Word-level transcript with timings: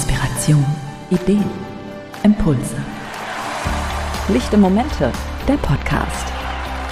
Inspiration, 0.00 0.64
Ideen, 1.10 1.44
Impulse. 2.22 2.76
Lichte 4.28 4.56
Momente, 4.56 5.12
der 5.46 5.58
Podcast. 5.58 6.24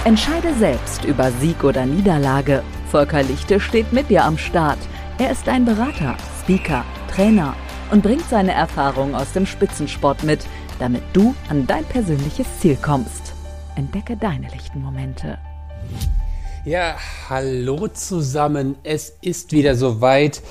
Entscheide 0.05 0.53
selbst 0.53 1.05
über 1.05 1.31
Sieg 1.31 1.63
oder 1.63 1.87
Niederlage. 1.87 2.61
Volker 2.91 3.23
Lichte 3.23 3.59
steht 3.59 3.91
mit 3.93 4.11
dir 4.11 4.25
am 4.25 4.37
Start. 4.37 4.77
Er 5.17 5.31
ist 5.31 5.49
ein 5.49 5.65
Berater, 5.65 6.17
Speaker, 6.43 6.85
Trainer 7.11 7.55
und 7.89 8.03
bringt 8.03 8.29
seine 8.29 8.51
Erfahrungen 8.51 9.15
aus 9.15 9.31
dem 9.33 9.47
Spitzensport 9.47 10.23
mit, 10.23 10.45
damit 10.77 11.01
du 11.13 11.33
an 11.49 11.65
dein 11.65 11.85
persönliches 11.85 12.45
Ziel 12.59 12.77
kommst. 12.79 13.33
Entdecke 13.75 14.17
deine 14.17 14.49
lichten 14.49 14.83
Momente. 14.83 15.39
Ja, 16.63 16.95
hallo 17.27 17.87
zusammen. 17.87 18.75
Es 18.83 19.17
ist 19.21 19.51
wieder 19.51 19.73
soweit. 19.73 20.43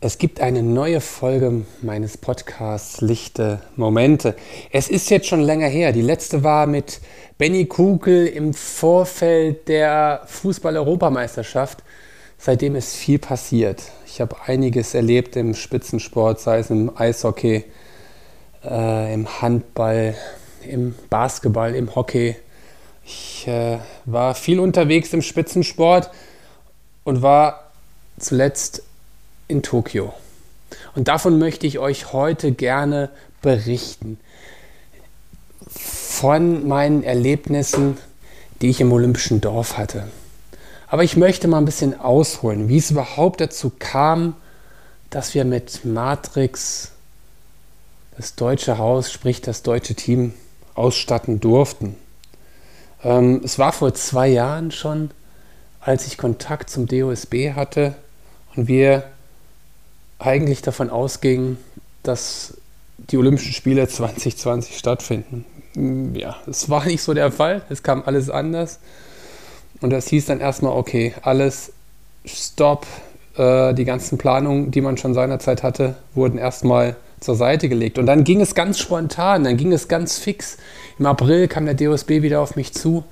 Es 0.00 0.18
gibt 0.18 0.40
eine 0.40 0.62
neue 0.62 1.00
Folge 1.00 1.64
meines 1.82 2.16
Podcasts 2.16 3.00
Lichte 3.00 3.60
Momente. 3.74 4.36
Es 4.70 4.88
ist 4.88 5.10
jetzt 5.10 5.26
schon 5.26 5.40
länger 5.40 5.66
her. 5.66 5.90
Die 5.90 6.02
letzte 6.02 6.44
war 6.44 6.68
mit 6.68 7.00
Benny 7.36 7.66
Kugel 7.66 8.28
im 8.28 8.54
Vorfeld 8.54 9.66
der 9.66 10.22
Fußball-Europameisterschaft. 10.26 11.82
Seitdem 12.38 12.76
ist 12.76 12.94
viel 12.94 13.18
passiert. 13.18 13.82
Ich 14.06 14.20
habe 14.20 14.36
einiges 14.46 14.94
erlebt 14.94 15.34
im 15.34 15.52
Spitzensport, 15.52 16.38
sei 16.38 16.60
es 16.60 16.70
im 16.70 16.96
Eishockey, 16.96 17.64
äh, 18.64 19.12
im 19.12 19.42
Handball, 19.42 20.14
im 20.62 20.94
Basketball, 21.10 21.74
im 21.74 21.96
Hockey. 21.96 22.36
Ich 23.04 23.48
äh, 23.48 23.78
war 24.04 24.36
viel 24.36 24.60
unterwegs 24.60 25.12
im 25.12 25.22
Spitzensport 25.22 26.08
und 27.02 27.20
war 27.20 27.72
zuletzt 28.20 28.84
in 29.48 29.62
Tokio. 29.62 30.12
Und 30.94 31.08
davon 31.08 31.38
möchte 31.38 31.66
ich 31.66 31.78
euch 31.78 32.12
heute 32.12 32.52
gerne 32.52 33.10
berichten. 33.42 34.18
Von 35.68 36.66
meinen 36.68 37.02
Erlebnissen, 37.02 37.98
die 38.60 38.70
ich 38.70 38.80
im 38.80 38.92
Olympischen 38.92 39.40
Dorf 39.40 39.76
hatte. 39.76 40.08
Aber 40.88 41.04
ich 41.04 41.16
möchte 41.16 41.48
mal 41.48 41.58
ein 41.58 41.64
bisschen 41.64 41.98
ausholen, 41.98 42.68
wie 42.68 42.78
es 42.78 42.90
überhaupt 42.90 43.40
dazu 43.40 43.70
kam, 43.78 44.34
dass 45.10 45.34
wir 45.34 45.44
mit 45.44 45.84
Matrix 45.84 46.92
das 48.16 48.34
deutsche 48.34 48.78
Haus, 48.78 49.12
sprich 49.12 49.40
das 49.40 49.62
deutsche 49.62 49.94
Team, 49.94 50.34
ausstatten 50.74 51.40
durften. 51.40 51.96
Ähm, 53.04 53.40
es 53.44 53.58
war 53.58 53.72
vor 53.72 53.94
zwei 53.94 54.28
Jahren 54.28 54.70
schon, 54.70 55.10
als 55.80 56.06
ich 56.06 56.18
Kontakt 56.18 56.70
zum 56.70 56.86
DOSB 56.86 57.52
hatte 57.54 57.94
und 58.56 58.66
wir 58.66 59.04
eigentlich 60.18 60.62
davon 60.62 60.90
ausging, 60.90 61.56
dass 62.02 62.54
die 62.96 63.16
Olympischen 63.16 63.52
Spiele 63.52 63.88
2020 63.88 64.76
stattfinden. 64.76 65.44
Mm, 65.74 66.14
ja, 66.14 66.36
es 66.46 66.68
war 66.68 66.84
nicht 66.84 67.02
so 67.02 67.14
der 67.14 67.30
Fall. 67.30 67.62
Es 67.68 67.82
kam 67.82 68.02
alles 68.04 68.30
anders. 68.30 68.78
Und 69.80 69.90
das 69.90 70.08
hieß 70.08 70.26
dann 70.26 70.40
erstmal, 70.40 70.72
okay, 70.72 71.14
alles 71.22 71.72
stopp. 72.24 72.86
Äh, 73.36 73.74
die 73.74 73.84
ganzen 73.84 74.18
Planungen, 74.18 74.70
die 74.70 74.80
man 74.80 74.96
schon 74.96 75.14
seinerzeit 75.14 75.62
hatte, 75.62 75.94
wurden 76.14 76.38
erstmal 76.38 76.96
zur 77.20 77.36
Seite 77.36 77.68
gelegt. 77.68 77.98
Und 77.98 78.06
dann 78.06 78.24
ging 78.24 78.40
es 78.40 78.54
ganz 78.54 78.78
spontan, 78.78 79.44
dann 79.44 79.56
ging 79.56 79.72
es 79.72 79.88
ganz 79.88 80.18
fix. 80.18 80.56
Im 80.98 81.06
April 81.06 81.48
kam 81.48 81.64
der 81.64 81.74
DOSB 81.74 82.22
wieder 82.22 82.40
auf 82.40 82.56
mich 82.56 82.72
zu 82.74 83.04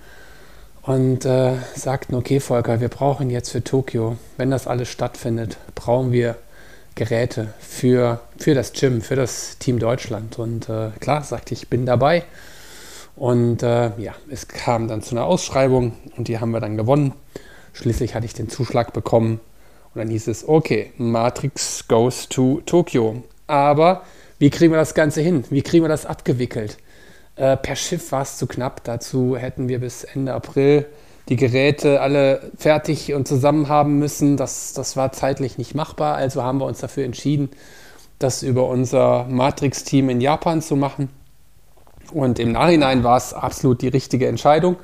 und 0.83 1.25
äh, 1.25 1.55
sagten, 1.75 2.15
okay 2.15 2.41
Volker, 2.41 2.81
wir 2.81 2.89
brauchen 2.89 3.31
jetzt 3.31 3.51
für 3.51 3.63
Tokio, 3.63 4.17
wenn 4.37 4.51
das 4.51 4.67
alles 4.67 4.89
stattfindet, 4.89 5.57
brauchen 5.75 6.13
wir 6.13 6.37
Geräte 6.97 7.55
für, 7.61 8.21
für 8.39 8.55
das 8.55 8.73
Gym, 8.73 9.03
für 9.03 9.15
das 9.15 9.59
Team 9.59 9.79
Deutschland. 9.79 10.39
Und 10.39 10.69
äh, 10.69 10.91
klar, 10.99 11.23
sagte 11.23 11.55
ich, 11.55 11.69
bin 11.69 11.87
dabei. 11.87 12.25
Und 13.15 13.63
äh, 13.63 13.93
ja, 13.99 14.15
es 14.29 14.49
kam 14.49 14.89
dann 14.89 15.03
zu 15.03 15.15
einer 15.15 15.25
Ausschreibung 15.25 15.93
und 16.17 16.29
die 16.29 16.41
haben 16.41 16.51
wir 16.51 16.61
dann 16.61 16.77
gewonnen. 16.77 17.13
Schließlich 17.73 18.15
hatte 18.15 18.27
ich 18.27 18.35
den 18.35 18.49
Zuschlag 18.49 18.93
bekommen 18.93 19.41
und 19.95 19.99
dann 19.99 20.09
hieß 20.09 20.27
es, 20.29 20.49
okay, 20.49 20.93
Matrix 20.97 21.87
goes 21.87 22.29
to 22.29 22.61
Tokio. 22.67 23.23
Aber 23.47 24.03
wie 24.39 24.51
kriegen 24.51 24.73
wir 24.73 24.79
das 24.79 24.95
Ganze 24.95 25.21
hin? 25.21 25.45
Wie 25.51 25.63
kriegen 25.63 25.85
wir 25.85 25.89
das 25.89 26.07
abgewickelt? 26.07 26.79
Äh, 27.37 27.57
per 27.57 27.77
Schiff 27.77 28.13
war 28.13 28.23
es 28.23 28.39
zu 28.39 28.47
knapp. 28.47 28.85
Dazu 28.85 29.37
hätten 29.37 29.69
wir 29.69 29.81
bis 29.81 30.05
Ende 30.05 30.33
April 30.33 30.87
die 31.29 31.37
Geräte 31.37 32.01
alle 32.01 32.51
fertig 32.57 33.13
und 33.15 33.27
zusammen 33.27 33.69
haben 33.69 33.99
müssen. 33.99 34.37
Das, 34.37 34.73
das 34.73 34.97
war 34.97 35.13
zeitlich 35.13 35.59
nicht 35.59 35.75
machbar. 35.75 36.15
Also 36.15 36.43
haben 36.43 36.59
wir 36.59 36.67
uns 36.67 36.79
dafür 36.79 37.05
entschieden, 37.05 37.51
das 38.19 38.43
über 38.43 38.69
unser 38.69 39.25
Matrix-Team 39.29 40.09
in 40.09 40.21
Japan 40.21 40.63
zu 40.63 40.77
machen. 40.77 41.09
Und 42.13 42.39
im 42.39 42.53
Nachhinein 42.53 43.03
war 43.03 43.17
es 43.17 43.35
absolut 43.35 43.83
die 43.83 43.89
richtige 43.89 44.29
Entscheidung. 44.29 44.77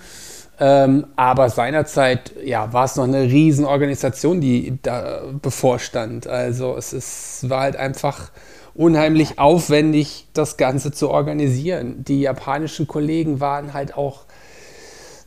Ähm, 0.59 1.07
aber 1.17 1.49
seinerzeit 1.49 2.33
ja, 2.45 2.73
war 2.73 2.85
es 2.85 2.97
noch 2.97 3.05
eine 3.05 3.23
Riesenorganisation, 3.23 4.41
die 4.41 4.79
da 4.83 5.23
bevorstand. 5.41 6.27
Also 6.27 6.77
es 6.77 6.93
ist, 6.93 7.49
war 7.49 7.63
halt 7.63 7.77
einfach 7.77 8.31
unheimlich 8.75 9.39
aufwendig, 9.39 10.29
das 10.33 10.57
Ganze 10.57 10.93
zu 10.93 11.11
organisieren. 11.11 12.05
Die 12.05 12.21
japanischen 12.21 12.87
Kollegen 12.87 13.41
waren 13.41 13.75
halt 13.75 13.97
auch 13.97 14.25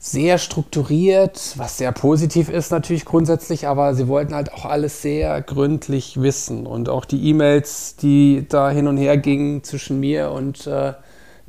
sehr 0.06 0.38
strukturiert, 0.38 1.54
was 1.56 1.80
sehr 1.80 1.92
positiv 1.92 2.48
ist 2.48 2.70
natürlich 2.70 3.06
grundsätzlich, 3.06 3.68
aber 3.68 3.96
sie 3.96 4.08
wollten 4.08 4.36
halt 4.36 4.54
auch 4.54 4.66
alles 4.66 5.02
sehr 5.02 5.42
gründlich 5.42 6.22
wissen 6.22 6.68
und 6.68 6.90
auch 6.90 7.06
die 7.06 7.28
E-Mails, 7.28 7.96
die 7.96 8.46
da 8.48 8.70
hin 8.70 8.88
und 8.88 8.98
her 8.98 9.18
gingen 9.18 9.64
zwischen 9.64 10.00
mir 10.00 10.30
und 10.30 10.68
äh, 10.68 10.94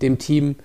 dem 0.01 0.17
Team, 0.17 0.57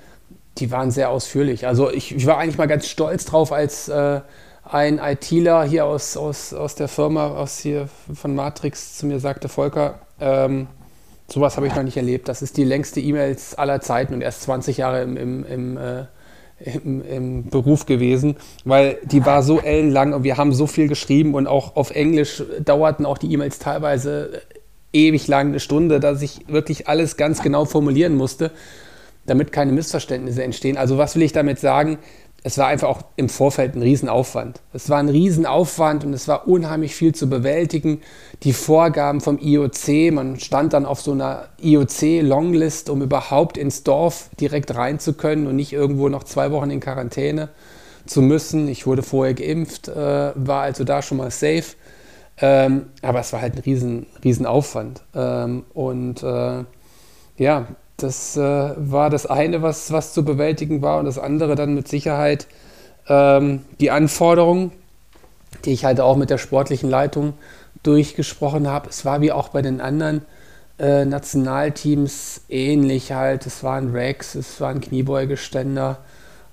die 0.57 0.71
waren 0.71 0.89
sehr 0.89 1.09
ausführlich. 1.09 1.67
Also 1.67 1.91
ich, 1.91 2.15
ich, 2.15 2.25
war 2.25 2.37
eigentlich 2.37 2.57
mal 2.57 2.69
ganz 2.69 2.87
stolz 2.87 3.25
drauf, 3.25 3.51
als 3.51 3.89
äh, 3.89 4.21
ein 4.63 4.97
ITler 4.97 5.65
hier 5.65 5.85
aus, 5.85 6.15
aus, 6.15 6.53
aus 6.53 6.75
der 6.75 6.87
Firma, 6.87 7.27
aus 7.31 7.59
hier 7.59 7.89
von 8.13 8.33
Matrix 8.33 8.99
zu 8.99 9.05
mir 9.05 9.19
sagte, 9.19 9.49
Volker, 9.49 9.99
ähm, 10.21 10.67
sowas 11.27 11.57
habe 11.57 11.67
ich 11.67 11.75
noch 11.75 11.83
nicht 11.83 11.97
erlebt. 11.97 12.29
Das 12.29 12.41
ist 12.41 12.55
die 12.55 12.63
längste 12.63 13.01
E-Mails 13.01 13.55
aller 13.55 13.81
Zeiten 13.81 14.13
und 14.13 14.21
erst 14.21 14.43
20 14.43 14.77
Jahre 14.77 15.01
im, 15.01 15.17
im, 15.17 15.43
im 15.43 15.77
äh, 15.77 16.05
im, 16.65 17.03
im, 17.03 17.49
Beruf 17.49 17.85
gewesen, 17.85 18.35
weil 18.65 18.97
die 19.03 19.25
war 19.25 19.43
so 19.43 19.59
ellenlang 19.59 20.13
und 20.13 20.23
wir 20.23 20.37
haben 20.37 20.53
so 20.53 20.67
viel 20.67 20.87
geschrieben 20.87 21.33
und 21.33 21.47
auch 21.47 21.75
auf 21.75 21.91
Englisch 21.91 22.43
dauerten 22.63 23.05
auch 23.05 23.17
die 23.17 23.31
E-Mails 23.33 23.59
teilweise 23.59 24.41
ewig 24.93 25.27
lang, 25.27 25.49
eine 25.49 25.59
Stunde, 25.59 25.99
dass 25.99 26.21
ich 26.21 26.47
wirklich 26.47 26.87
alles 26.87 27.17
ganz 27.17 27.41
genau 27.41 27.65
formulieren 27.65 28.15
musste, 28.15 28.51
damit 29.25 29.51
keine 29.51 29.71
Missverständnisse 29.71 30.43
entstehen. 30.43 30.77
Also 30.77 30.97
was 30.97 31.15
will 31.15 31.21
ich 31.21 31.31
damit 31.31 31.59
sagen? 31.59 31.97
Es 32.43 32.57
war 32.57 32.67
einfach 32.67 32.89
auch 32.89 33.01
im 33.17 33.29
Vorfeld 33.29 33.75
ein 33.75 33.83
Riesenaufwand. 33.83 34.61
Es 34.73 34.89
war 34.89 34.97
ein 34.97 35.09
Riesenaufwand 35.09 36.03
und 36.03 36.13
es 36.13 36.27
war 36.27 36.47
unheimlich 36.47 36.95
viel 36.95 37.13
zu 37.13 37.29
bewältigen. 37.29 38.01
Die 38.41 38.53
Vorgaben 38.53 39.21
vom 39.21 39.37
IOC, 39.37 40.11
man 40.11 40.39
stand 40.39 40.73
dann 40.73 40.85
auf 40.87 41.01
so 41.01 41.11
einer 41.11 41.49
IOC-Longlist, 41.61 42.89
um 42.89 43.03
überhaupt 43.03 43.57
ins 43.57 43.83
Dorf 43.83 44.29
direkt 44.39 44.73
rein 44.75 44.99
zu 44.99 45.13
können 45.13 45.45
und 45.45 45.55
nicht 45.55 45.71
irgendwo 45.71 46.09
noch 46.09 46.23
zwei 46.23 46.51
Wochen 46.51 46.71
in 46.71 46.79
Quarantäne 46.79 47.49
zu 48.07 48.23
müssen. 48.23 48.67
Ich 48.67 48.87
wurde 48.87 49.03
vorher 49.03 49.35
geimpft, 49.35 49.87
äh, 49.87 50.31
war 50.33 50.63
also 50.63 50.83
da 50.83 51.03
schon 51.03 51.17
mal 51.17 51.29
safe. 51.29 51.75
Ähm, 52.37 52.87
aber 53.03 53.19
es 53.19 53.31
war 53.33 53.41
halt 53.41 53.55
ein 53.55 53.59
riesen, 53.59 54.07
Riesenaufwand. 54.23 55.03
Ähm, 55.13 55.63
und 55.75 56.23
äh, 56.23 56.63
ja, 57.37 57.67
das 58.03 58.37
äh, 58.37 58.41
war 58.41 59.09
das 59.09 59.25
eine, 59.25 59.61
was, 59.61 59.91
was 59.91 60.13
zu 60.13 60.23
bewältigen 60.25 60.81
war. 60.81 60.99
Und 60.99 61.05
das 61.05 61.17
andere 61.17 61.55
dann 61.55 61.73
mit 61.73 61.87
Sicherheit 61.87 62.47
ähm, 63.07 63.63
die 63.79 63.91
Anforderungen, 63.91 64.71
die 65.65 65.73
ich 65.73 65.85
halt 65.85 65.99
auch 65.99 66.17
mit 66.17 66.29
der 66.29 66.37
sportlichen 66.37 66.89
Leitung 66.89 67.33
durchgesprochen 67.83 68.67
habe. 68.67 68.89
Es 68.89 69.05
war 69.05 69.21
wie 69.21 69.31
auch 69.31 69.49
bei 69.49 69.61
den 69.61 69.81
anderen 69.81 70.25
äh, 70.79 71.05
Nationalteams 71.05 72.41
ähnlich 72.49 73.11
halt. 73.11 73.45
Es 73.45 73.63
waren 73.63 73.95
Racks, 73.95 74.35
es 74.35 74.59
waren 74.61 74.81
Kniebeugeständer, 74.81 75.97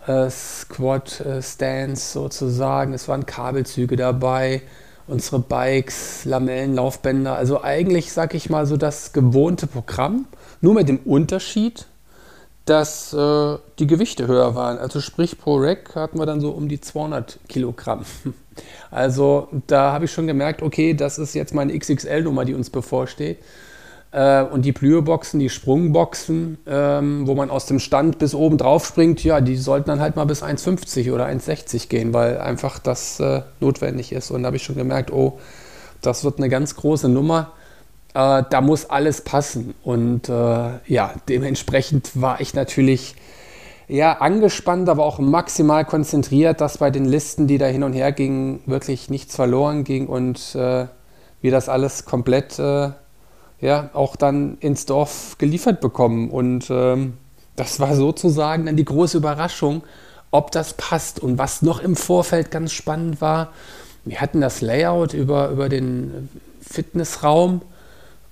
äh, 0.06 0.30
Squat 0.30 1.20
äh, 1.20 1.42
Stands 1.42 2.12
sozusagen, 2.12 2.92
es 2.92 3.08
waren 3.08 3.26
Kabelzüge 3.26 3.96
dabei, 3.96 4.62
unsere 5.08 5.40
Bikes, 5.40 6.25
Lamellen, 6.25 6.75
Laufbänder. 6.75 7.37
Also 7.37 7.62
eigentlich, 7.62 8.12
sag 8.12 8.34
ich 8.34 8.50
mal, 8.50 8.66
so 8.66 8.76
das 8.76 9.12
gewohnte 9.12 9.66
Programm. 9.66 10.26
Nur 10.60 10.75
mit 10.75 10.88
dem 10.88 10.99
Unterschied, 10.99 11.87
dass 12.64 13.12
äh, 13.12 13.56
die 13.78 13.87
Gewichte 13.87 14.26
höher 14.26 14.55
waren. 14.55 14.78
Also 14.78 15.00
sprich 15.00 15.38
pro 15.38 15.56
Rack 15.56 15.94
hatten 15.94 16.19
wir 16.19 16.26
dann 16.26 16.40
so 16.40 16.50
um 16.50 16.69
die 16.69 16.81
200 16.81 17.38
Kilogramm. 17.49 18.05
Also 18.90 19.46
da 19.69 19.93
habe 19.93 20.06
ich 20.06 20.12
schon 20.12 20.26
gemerkt, 20.26 20.62
okay, 20.62 20.93
das 20.93 21.16
ist 21.16 21.32
jetzt 21.34 21.54
meine 21.54 21.78
XXL-Nummer, 21.78 22.44
die 22.44 22.54
uns 22.54 22.70
bevorsteht. 22.70 23.38
Äh, 24.10 24.43
und 24.43 24.64
die 24.64 24.72
Plüheboxen, 24.72 25.38
die 25.40 25.50
Sprungboxen, 25.50 26.58
ähm, 26.66 27.26
wo 27.26 27.34
man 27.34 27.50
aus 27.50 27.66
dem 27.66 27.78
Stand 27.78 28.19
bis 28.19 28.34
oben 28.34 28.56
drauf 28.56 28.87
springt, 28.87 29.22
ja, 29.22 29.40
die 29.40 29.56
sollten 29.56 29.90
dann 29.90 30.00
halt 30.00 30.16
mal 30.16 30.25
bis 30.25 30.43
1,50 30.43 31.12
oder 31.12 31.26
1,60 31.26 31.88
gehen, 31.88 32.14
weil 32.14 32.38
einfach 32.38 32.78
das 32.78 33.20
äh, 33.20 33.43
notwendig 33.60 34.12
ist. 34.12 34.31
Und 34.31 34.43
da 34.43 34.46
habe 34.46 34.56
ich 34.56 34.62
schon 34.62 34.76
gemerkt, 34.76 35.12
oh, 35.12 35.38
das 36.00 36.25
wird 36.25 36.38
eine 36.38 36.49
ganz 36.49 36.76
große 36.76 37.08
Nummer 37.08 37.52
Äh, 38.14 38.44
da 38.50 38.60
muss 38.62 38.88
alles 38.88 39.20
passen. 39.20 39.75
Und 39.84 40.28
äh, 40.31 40.70
ja, 40.87 41.14
dementsprechend 41.28 42.11
war 42.14 42.40
ich 42.40 42.54
natürlich 42.54 43.14
ja, 43.88 44.14
angespannt, 44.19 44.88
aber 44.88 45.04
auch 45.04 45.19
maximal 45.19 45.84
konzentriert, 45.84 46.61
dass 46.61 46.78
bei 46.78 46.90
den 46.90 47.04
Listen, 47.04 47.46
die 47.46 47.58
da 47.58 47.66
hin 47.66 47.82
und 47.82 47.94
her 47.94 48.12
gingen, 48.12 48.61
wirklich 48.66 49.11
nichts 49.11 49.34
verloren 49.37 49.84
ging 49.84 50.06
und 50.08 50.54
äh, 50.54 50.87
wir 51.40 51.50
das 51.50 51.69
alles 51.69 52.04
komplett 52.04 52.58
äh, 52.58 52.90
ja, 53.60 53.90
auch 53.93 54.16
dann 54.16 54.58
ins 54.58 54.87
Dorf 54.87 55.37
geliefert 55.38 55.81
bekommen. 55.81 56.31
Und 56.31 56.69
ähm, 56.70 57.14
das 57.56 57.81
war 57.81 57.94
sozusagen 57.94 58.66
dann 58.66 58.76
die 58.76 58.84
große 58.84 59.19
Überraschung, 59.19 59.82
ob 60.31 60.50
das 60.50 60.75
passt. 60.75 61.20
Und 61.20 61.38
was 61.38 61.62
noch 61.62 61.81
im 61.81 61.96
Vorfeld 61.96 62.50
ganz 62.50 62.72
spannend 62.72 63.20
war, 63.20 63.52
wir 64.05 64.20
hatten 64.20 64.40
das 64.40 64.60
Layout 64.60 65.12
über, 65.12 65.50
über 65.50 65.69
den 65.69 66.28
Fitnessraum 66.60 67.62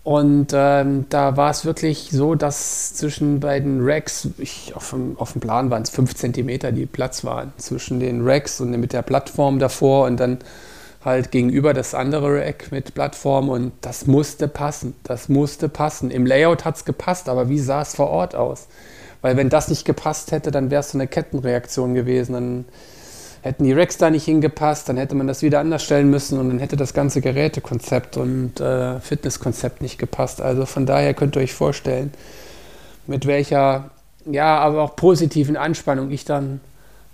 und 0.07 0.53
ähm, 0.55 1.07
da 1.09 1.37
war 1.37 1.51
es 1.51 1.65
wirklich 1.65 2.11
so, 2.13 2.37
dass 2.37 2.95
zwischen 2.95 3.41
beiden 3.41 3.81
Racks, 3.83 4.29
ich, 4.39 4.73
auf, 4.77 4.91
dem, 4.91 5.19
auf 5.19 5.33
dem 5.33 5.41
Plan 5.41 5.69
waren 5.69 5.83
es 5.83 5.91
5 5.91 6.15
cm, 6.15 6.77
die 6.77 6.87
Platz 6.87 7.25
waren, 7.25 7.53
zwischen 7.57 7.99
den 7.99 8.25
Racks 8.25 8.61
und 8.61 8.71
mit 8.71 8.93
der 8.93 9.03
Plattform 9.03 9.59
davor 9.59 10.07
und 10.07 10.19
dann 10.21 10.39
halt 11.07 11.31
gegenüber 11.31 11.73
das 11.73 11.95
andere 11.95 12.41
Rack 12.41 12.73
mit 12.73 12.93
Plattform 12.93 13.49
und 13.49 13.73
das 13.81 14.09
musste 14.09 14.49
passen, 14.49 14.95
das 15.05 15.29
musste 15.29 15.69
passen. 15.69 16.11
Im 16.11 16.27
Layout 16.27 16.65
hat 16.65 16.77
es 16.77 16.85
gepasst, 16.85 17.29
aber 17.29 17.49
wie 17.49 17.61
sah 17.61 17.83
es 17.83 17.95
vor 17.95 18.11
Ort 18.11 18.35
aus? 18.35 18.67
Weil 19.23 19.37
wenn 19.37 19.49
das 19.49 19.69
nicht 19.69 19.85
gepasst 19.85 20.33
hätte, 20.33 20.51
dann 20.51 20.71
wäre 20.71 20.81
es 20.81 20.91
so 20.91 20.99
eine 20.99 21.07
Kettenreaktion 21.07 21.95
gewesen. 21.95 22.33
Dann 22.33 22.65
hätten 23.43 23.63
die 23.63 23.73
Racks 23.73 23.99
da 23.99 24.11
nicht 24.11 24.25
hingepasst, 24.25 24.89
dann 24.89 24.97
hätte 24.97 25.15
man 25.15 25.29
das 25.29 25.43
wieder 25.43 25.61
anders 25.61 25.85
stellen 25.85 26.11
müssen 26.11 26.41
und 26.41 26.49
dann 26.49 26.59
hätte 26.59 26.77
das 26.77 26.93
ganze 26.93 27.21
Gerätekonzept 27.21 28.17
und 28.17 28.61
äh, 28.61 28.99
Fitnesskonzept 28.99 29.83
nicht 29.83 29.99
gepasst. 29.99 30.41
Also 30.41 30.67
von 30.67 30.87
daher 30.87 31.15
könnt 31.15 31.37
ihr 31.37 31.43
euch 31.43 31.55
vorstellen, 31.55 32.13
mit 33.07 33.27
welcher, 33.27 33.91
ja, 34.25 34.59
aber 34.59 34.83
auch 34.83 34.97
positiven 34.97 35.57
Anspannung 35.57 36.11
ich 36.11 36.25
dann 36.25 36.61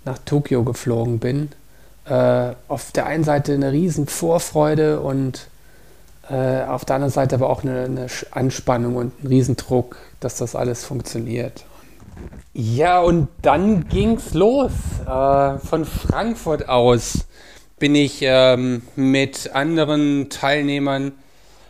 nach 0.03 0.17
Tokio 0.17 0.63
geflogen 0.63 1.19
bin. 1.19 1.49
Äh, 2.05 2.53
auf 2.67 2.91
der 2.91 3.05
einen 3.05 3.23
Seite 3.23 3.53
eine 3.53 3.71
riesen 3.71 4.07
Vorfreude 4.07 4.99
und 4.99 5.47
äh, 6.29 6.63
auf 6.63 6.85
der 6.85 6.97
anderen 6.97 7.13
Seite 7.13 7.35
aber 7.35 7.49
auch 7.49 7.63
eine, 7.63 7.85
eine 7.85 8.07
Anspannung 8.31 8.95
und 8.95 9.23
ein 9.23 9.27
Riesendruck, 9.27 9.97
dass 10.19 10.37
das 10.37 10.55
alles 10.55 10.83
funktioniert. 10.83 11.63
Ja, 12.53 12.99
und 12.99 13.29
dann 13.41 13.87
ging's 13.87 14.33
los. 14.33 14.71
Äh, 15.05 15.57
von 15.59 15.85
Frankfurt 15.85 16.69
aus 16.69 17.25
bin 17.79 17.95
ich 17.95 18.19
ähm, 18.21 18.83
mit 18.95 19.51
anderen 19.53 20.29
Teilnehmern 20.29 21.13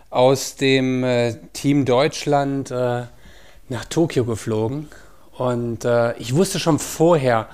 aus 0.09 0.55
dem 0.55 1.03
äh, 1.03 1.35
Team 1.53 1.85
Deutschland 1.85 2.69
äh, 2.69 3.03
nach 3.69 3.85
Tokio 3.85 4.25
geflogen. 4.25 4.89
Und 5.37 5.85
äh, 5.85 6.15
ich 6.17 6.35
wusste 6.35 6.59
schon 6.59 6.79
vorher, 6.79 7.47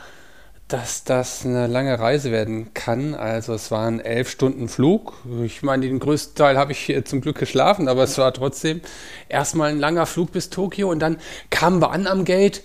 dass 0.70 1.04
das 1.04 1.46
eine 1.46 1.68
lange 1.68 2.00
Reise 2.00 2.32
werden 2.32 2.74
kann. 2.74 3.16
Also 3.16 3.54
es 3.54 3.72
waren 3.72 4.00
elf 4.00 4.30
Stunden 4.30 4.70
Flug. 4.70 5.14
Ich 5.44 5.64
meine, 5.64 5.88
den 5.88 6.00
größten 6.00 6.36
Teil 6.36 6.58
habe 6.58 6.72
ich 6.72 6.94
zum 7.06 7.22
Glück 7.22 7.40
geschlafen, 7.40 7.88
aber 7.88 8.04
es 8.04 8.18
war 8.20 8.32
trotzdem 8.34 8.82
erstmal 9.28 9.72
ein 9.72 9.80
langer 9.80 10.06
Flug 10.06 10.32
bis 10.32 10.52
Tokio. 10.52 10.90
Und 10.92 11.00
dann 11.00 11.18
kamen 11.50 11.82
wir 11.82 11.92
an 11.92 12.06
am 12.06 12.24
Gate 12.24 12.64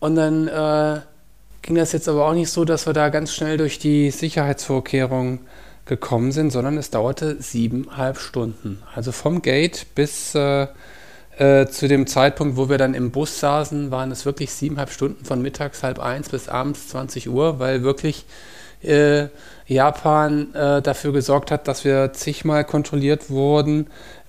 und 0.00 0.16
dann 0.16 0.48
äh, 0.48 1.00
ging 1.62 1.76
das 1.76 1.92
jetzt 1.92 2.08
aber 2.08 2.26
auch 2.26 2.34
nicht 2.34 2.50
so, 2.50 2.64
dass 2.64 2.86
wir 2.86 2.92
da 2.92 3.10
ganz 3.10 3.32
schnell 3.32 3.56
durch 3.56 3.78
die 3.78 4.10
Sicherheitsvorkehrungen 4.10 5.40
gekommen 5.84 6.32
sind, 6.32 6.50
sondern 6.50 6.76
es 6.76 6.90
dauerte 6.90 7.40
siebeneinhalb 7.40 8.18
Stunden. 8.18 8.82
Also 8.92 9.12
vom 9.12 9.40
Gate 9.40 9.86
bis 9.94 10.34
äh, 10.34 10.66
äh, 11.38 11.66
zu 11.66 11.88
dem 11.88 12.06
Zeitpunkt, 12.06 12.56
wo 12.56 12.68
wir 12.68 12.78
dann 12.78 12.94
im 12.94 13.10
Bus 13.10 13.40
saßen, 13.40 13.90
waren 13.90 14.10
es 14.10 14.24
wirklich 14.24 14.52
siebeneinhalb 14.52 14.90
Stunden 14.90 15.24
von 15.24 15.42
mittags 15.42 15.82
halb 15.82 15.98
eins 15.98 16.28
bis 16.28 16.48
abends 16.48 16.88
20 16.88 17.28
Uhr, 17.28 17.58
weil 17.58 17.82
wirklich 17.82 18.24
äh, 18.82 19.26
Japan 19.66 20.54
äh, 20.54 20.82
dafür 20.82 21.12
gesorgt 21.12 21.50
hat, 21.50 21.66
dass 21.66 21.84
wir 21.84 22.12
zigmal 22.12 22.64
kontrolliert 22.64 23.30
wurden, 23.30 23.88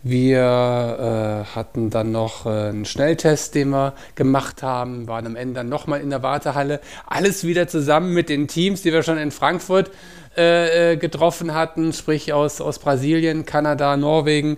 wir 0.09 1.45
äh, 1.49 1.55
hatten 1.55 1.89
dann 1.89 2.11
noch 2.11 2.45
äh, 2.45 2.49
einen 2.49 2.85
Schnelltest, 2.85 3.55
den 3.55 3.69
wir 3.69 3.93
gemacht 4.15 4.63
haben, 4.63 5.07
waren 5.07 5.25
am 5.25 5.35
Ende 5.35 5.55
dann 5.55 5.69
nochmal 5.69 6.01
in 6.01 6.09
der 6.11 6.23
Wartehalle. 6.23 6.79
Alles 7.07 7.43
wieder 7.43 7.67
zusammen 7.67 8.13
mit 8.13 8.29
den 8.29 8.47
Teams, 8.47 8.83
die 8.83 8.93
wir 8.93 9.03
schon 9.03 9.17
in 9.17 9.31
Frankfurt 9.31 9.91
äh, 10.37 10.93
äh 10.93 10.97
getroffen 10.97 11.53
hatten, 11.53 11.91
sprich 11.93 12.31
aus, 12.31 12.61
aus 12.61 12.79
Brasilien, 12.79 13.45
Kanada, 13.45 13.97
Norwegen. 13.97 14.57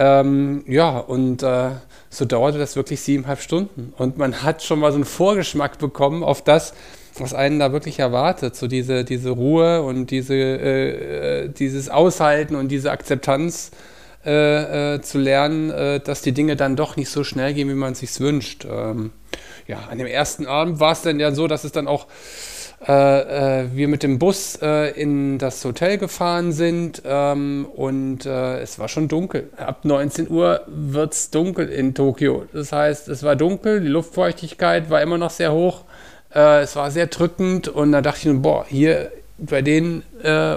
Ähm, 0.00 0.64
ja, 0.66 0.96
und 0.96 1.42
äh, 1.42 1.72
so 2.08 2.24
dauerte 2.24 2.58
das 2.58 2.74
wirklich 2.74 3.02
siebeneinhalb 3.02 3.42
Stunden. 3.42 3.92
Und 3.98 4.16
man 4.16 4.42
hat 4.42 4.62
schon 4.62 4.80
mal 4.80 4.92
so 4.92 4.96
einen 4.96 5.04
Vorgeschmack 5.04 5.78
bekommen 5.78 6.24
auf 6.24 6.42
das, 6.42 6.72
was 7.18 7.34
einen 7.34 7.58
da 7.58 7.72
wirklich 7.72 7.98
erwartet. 7.98 8.56
So 8.56 8.66
diese, 8.66 9.04
diese 9.04 9.28
Ruhe 9.28 9.82
und 9.82 10.10
diese, 10.10 10.34
äh, 10.34 11.48
dieses 11.50 11.90
Aushalten 11.90 12.54
und 12.54 12.68
diese 12.68 12.90
Akzeptanz 12.90 13.72
äh, 14.24 14.94
äh, 14.94 15.00
zu 15.02 15.18
lernen, 15.18 15.70
äh, 15.70 16.00
dass 16.00 16.22
die 16.22 16.32
Dinge 16.32 16.56
dann 16.56 16.76
doch 16.76 16.96
nicht 16.96 17.10
so 17.10 17.22
schnell 17.22 17.52
gehen, 17.52 17.68
wie 17.68 17.74
man 17.74 17.92
es 17.92 17.98
sich 17.98 18.18
wünscht. 18.20 18.64
Ähm, 18.64 19.10
ja, 19.66 19.80
an 19.90 19.98
dem 19.98 20.06
ersten 20.06 20.46
Abend 20.46 20.80
war 20.80 20.92
es 20.92 21.02
dann 21.02 21.20
ja 21.20 21.32
so, 21.32 21.46
dass 21.46 21.64
es 21.64 21.72
dann 21.72 21.86
auch 21.86 22.06
äh, 22.88 23.62
äh, 23.62 23.68
wir 23.74 23.88
mit 23.88 24.02
dem 24.02 24.18
Bus 24.18 24.58
äh, 24.62 24.90
in 24.98 25.38
das 25.38 25.62
Hotel 25.64 25.98
gefahren 25.98 26.52
sind 26.52 27.02
ähm, 27.04 27.66
und 27.74 28.24
es 28.26 28.78
war 28.78 28.88
schon 28.88 29.08
dunkel. 29.08 29.50
Ab 29.56 29.84
19 29.84 30.30
Uhr 30.30 30.62
wird 30.66 31.12
es 31.12 31.30
dunkel 31.30 31.68
in 31.68 31.94
Tokio. 31.94 32.46
Das 32.52 32.72
heißt, 32.72 33.08
es 33.08 33.22
war 33.22 33.36
dunkel, 33.36 33.80
die 33.80 33.88
Luftfeuchtigkeit 33.88 34.90
war 34.90 35.02
immer 35.02 35.18
noch 35.18 35.30
sehr 35.30 35.52
hoch, 35.52 35.84
es 36.32 36.76
war 36.76 36.92
sehr 36.92 37.08
drückend 37.08 37.66
und 37.66 37.90
da 37.90 38.02
dachte 38.02 38.20
ich, 38.20 38.26
mir, 38.26 38.40
boah, 38.40 38.64
hier 38.68 39.10
bei 39.36 39.62
den 39.62 40.02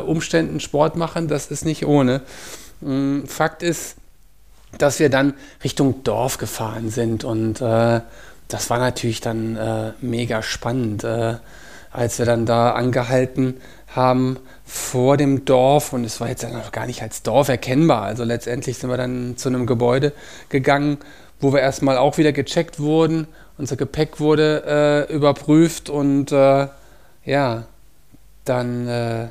Umständen 0.06 0.60
Sport 0.60 0.96
machen, 0.96 1.28
das 1.28 1.48
ist 1.48 1.66
nicht 1.66 1.86
ohne. 1.86 2.22
Mm, 2.82 3.26
Fakt 3.26 3.64
ist, 3.64 3.96
dass 4.78 5.00
wir 5.00 5.10
dann 5.10 5.34
Richtung 5.64 6.04
Dorf 6.04 6.38
gefahren 6.38 6.90
sind 6.90 7.24
und 7.24 7.62
äh, 7.62 8.02
das 8.48 8.70
war 8.70 8.80
natürlich 8.80 9.22
dann 9.22 9.56
äh, 9.56 9.94
mega 10.02 10.42
spannend, 10.42 11.04
äh, 11.04 11.36
als 11.94 12.20
wir 12.20 12.26
dann 12.26 12.46
da 12.46 12.72
angehalten 12.72 13.62
haben 13.96 14.38
vor 14.66 15.18
dem 15.18 15.46
Dorf 15.46 15.94
und 15.94 16.04
es 16.04 16.20
war 16.20 16.28
jetzt 16.28 16.44
noch 16.52 16.72
gar 16.72 16.88
nicht 16.88 17.02
als 17.02 17.22
Dorf 17.22 17.48
erkennbar. 17.50 18.04
Also 18.04 18.24
letztendlich 18.24 18.80
sind 18.80 18.90
wir 18.90 18.98
dann 18.98 19.38
zu 19.38 19.50
einem 19.50 19.66
Gebäude 19.66 20.14
gegangen, 20.50 20.98
wo 21.40 21.54
wir 21.54 21.62
erstmal 21.62 21.98
auch 21.98 22.18
wieder 22.18 22.32
gecheckt 22.32 22.80
wurden, 22.80 23.28
unser 23.58 23.76
Gepäck 23.76 24.20
wurde 24.20 25.08
äh, 25.10 25.14
überprüft 25.14 25.90
und 25.90 26.32
äh, 26.32 26.68
ja, 27.26 27.64
dann 28.46 28.88
äh, 28.88 29.28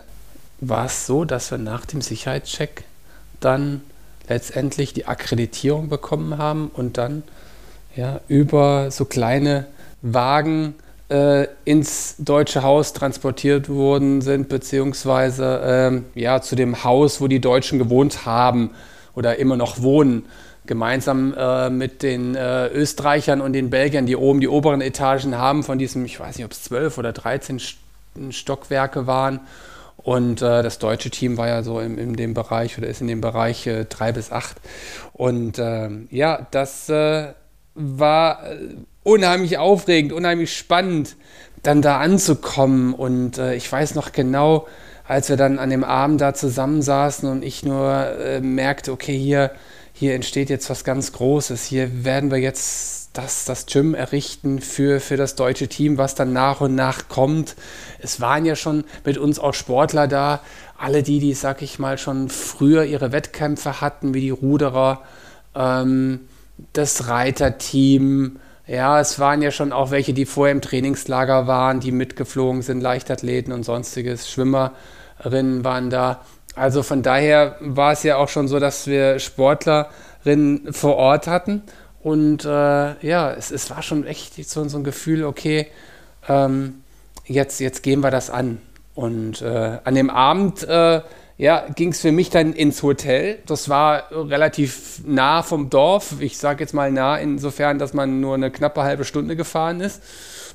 war 0.61 0.87
es 0.87 1.07
so, 1.07 1.25
dass 1.25 1.51
wir 1.51 1.59
nach 1.59 1.85
dem 1.87 2.01
Sicherheitscheck 2.01 2.85
dann 3.41 3.83
letztendlich 4.29 4.95
die 4.95 5.07
Akkreditierung 5.07 5.89
bekommen 5.89 6.39
haben 6.39 6.71
und 6.73 6.99
dann 6.99 7.25
ja, 7.97 8.21
über 8.29 8.91
so 8.91 9.05
kleine 9.05 9.67
Wagen 10.03 10.75
äh, 11.13 11.49
ins 11.65 12.17
Deutsche 12.19 12.63
Haus 12.63 12.95
transportiert 12.95 13.69
worden 13.69 14.23
sind, 14.23 14.49
beziehungsweise 14.49 15.61
ähm, 15.65 16.05
ja, 16.15 16.41
zu 16.41 16.57
dem 16.57 16.85
Haus, 16.85 17.21
wo 17.21 17.29
die 17.29 17.41
Deutschen 17.41 17.79
gewohnt 17.79 18.25
haben 18.25 18.71
oder 19.15 19.39
immer 19.39 19.57
noch 19.57 19.83
wohnen. 19.83 20.25
Gemeinsam 20.65 21.35
äh, 21.37 21.69
mit 21.71 22.03
den 22.03 22.35
äh, 22.35 22.69
Österreichern 22.69 23.41
und 23.41 23.53
den 23.53 23.69
Belgiern, 23.69 24.07
die 24.07 24.17
oben 24.17 24.41
die 24.41 24.49
oberen 24.49 24.81
Etagen 24.81 25.37
haben, 25.37 25.65
von 25.65 25.79
diesem, 25.79 26.05
ich 26.05 26.19
weiß 26.19 26.37
nicht, 26.37 26.47
ob 26.47 26.53
es 26.53 26.63
zwölf 26.63 26.97
oder 26.99 27.13
13 27.13 27.61
Stockwerke 28.31 29.07
waren. 29.07 29.41
Und 29.99 30.41
äh, 30.41 30.63
das 30.63 30.79
deutsche 30.79 31.11
Team 31.11 31.37
war 31.37 31.49
ja 31.49 31.63
so 31.63 31.79
in, 31.79 31.99
in, 31.99 32.15
dem 32.15 32.33
Bereich 32.33 32.79
oder 32.79 32.89
ist 32.89 33.01
in 33.01 33.07
dem 33.07 33.21
Bereich 33.21 33.67
äh, 33.67 33.85
drei 33.85 34.13
bis 34.13 34.33
acht. 34.33 34.57
Und 35.13 35.59
äh, 35.59 35.91
ja, 36.11 36.47
das 36.51 36.89
äh, 36.89 37.35
war 37.75 38.51
äh, 38.51 38.57
unheimlich 39.03 39.59
aufregend, 39.59 40.13
unheimlich 40.13 40.57
spannend, 40.57 41.17
dann 41.63 41.83
da 41.83 41.99
anzukommen. 42.01 42.95
Und 42.95 43.39
äh, 43.39 43.55
ich 43.55 43.71
weiß 43.71 43.95
noch 43.95 44.13
genau, 44.13 44.67
als 45.05 45.29
wir 45.29 45.37
dann 45.37 45.59
an 45.59 45.71
dem 45.71 45.85
Abend 45.85 46.21
da 46.21 46.35
zusammensaßen 46.35 47.29
und 47.29 47.45
ich 47.45 47.65
nur 47.65 48.41
merkte, 48.41 48.93
okay, 48.93 49.19
hier, 49.19 49.51
hier 49.93 50.15
entsteht 50.15 50.49
jetzt 50.49 50.71
was 50.71 50.85
ganz 50.85 51.13
Großes. 51.13 51.65
Hier 51.65 52.05
werden 52.05 52.31
wir 52.31 52.39
jetzt 52.39 53.03
das, 53.13 53.45
das 53.45 53.67
Gym 53.67 53.95
errichten 53.95 54.61
für, 54.61 55.01
für 55.01 55.17
das 55.17 55.35
deutsche 55.35 55.69
Team, 55.69 55.99
was 55.99 56.15
dann 56.15 56.33
nach 56.33 56.61
und 56.61 56.75
nach 56.75 57.09
kommt. 57.09 57.57
Es 57.99 58.21
waren 58.21 58.45
ja 58.45 58.57
schon 58.57 58.85
mit 59.05 59.19
uns 59.19 59.39
auch 59.39 59.55
Sportler 59.55 60.09
da, 60.09 60.41
alle 60.79 61.03
die, 61.03 61.21
die, 61.21 61.35
sag 61.35 61.63
ich 61.63 61.79
mal, 61.79 61.99
schon 61.99 62.29
früher 62.29 62.85
ihre 62.85 63.13
Wettkämpfe 63.13 63.81
hatten, 63.81 64.15
wie 64.15 64.21
die 64.21 64.31
Ruderer, 64.31 65.03
ähm, 65.55 66.21
das 66.73 67.09
Reiterteam. 67.09 68.39
Ja, 68.67 69.01
es 69.01 69.19
waren 69.19 69.43
ja 69.43 69.51
schon 69.51 69.73
auch 69.73 69.91
welche, 69.91 70.13
die 70.13 70.25
vorher 70.25 70.53
im 70.53 70.61
Trainingslager 70.61 71.47
waren, 71.47 71.81
die 71.81 71.93
mitgeflogen 71.93 72.63
sind, 72.63 72.81
Leichtathleten 72.81 73.53
und 73.53 73.65
sonstiges, 73.65 74.31
Schwimmerinnen 74.31 75.65
waren 75.65 75.91
da. 75.91 76.21
Also 76.55 76.83
von 76.83 77.03
daher 77.03 77.57
war 77.61 77.93
es 77.93 78.03
ja 78.03 78.17
auch 78.17 78.29
schon 78.29 78.47
so, 78.47 78.61
dass 78.61 78.87
wir 78.87 79.19
Sportler 79.19 79.91
Sportlerinnen 80.23 80.73
vor 80.73 80.97
Ort 80.97 81.27
hatten. 81.27 81.63
Und 82.03 82.45
äh, 82.45 82.49
ja, 83.07 83.33
es, 83.33 83.51
es 83.51 83.71
war 83.71 83.83
schon 83.83 84.07
echt 84.07 84.35
so, 84.49 84.67
so 84.69 84.79
ein 84.79 84.85
Gefühl, 84.85 85.25
okay, 85.25 85.69
ähm, 86.29 86.83
jetzt, 87.27 87.61
jetzt 87.61 87.83
gehen 87.83 88.01
wir 88.01 88.11
das 88.11 88.31
an. 88.31 88.61
Und 88.95 89.41
äh, 89.43 89.79
an 89.85 89.95
dem 89.95 90.11
Abend 90.11 90.65
äh, 90.65 91.01
ja, 91.43 91.67
ging 91.75 91.89
es 91.89 92.01
für 92.01 92.13
mich 92.13 92.31
dann 92.31 92.53
ins 92.53 92.85
Hotel. 92.85 93.41
Das 93.47 93.69
war 93.69 94.05
relativ 94.13 95.01
nah 95.05 95.43
vom 95.43 95.71
Dorf. 95.71 96.21
Ich 96.21 96.39
sage 96.39 96.63
jetzt 96.63 96.73
mal 96.73 96.93
nah, 96.93 97.17
insofern, 97.17 97.81
dass 97.81 97.95
man 97.95 98.21
nur 98.21 98.37
eine 98.37 98.53
knappe 98.53 98.85
halbe 98.85 99.05
Stunde 99.05 99.35
gefahren 99.35 99.81
ist. 99.81 100.01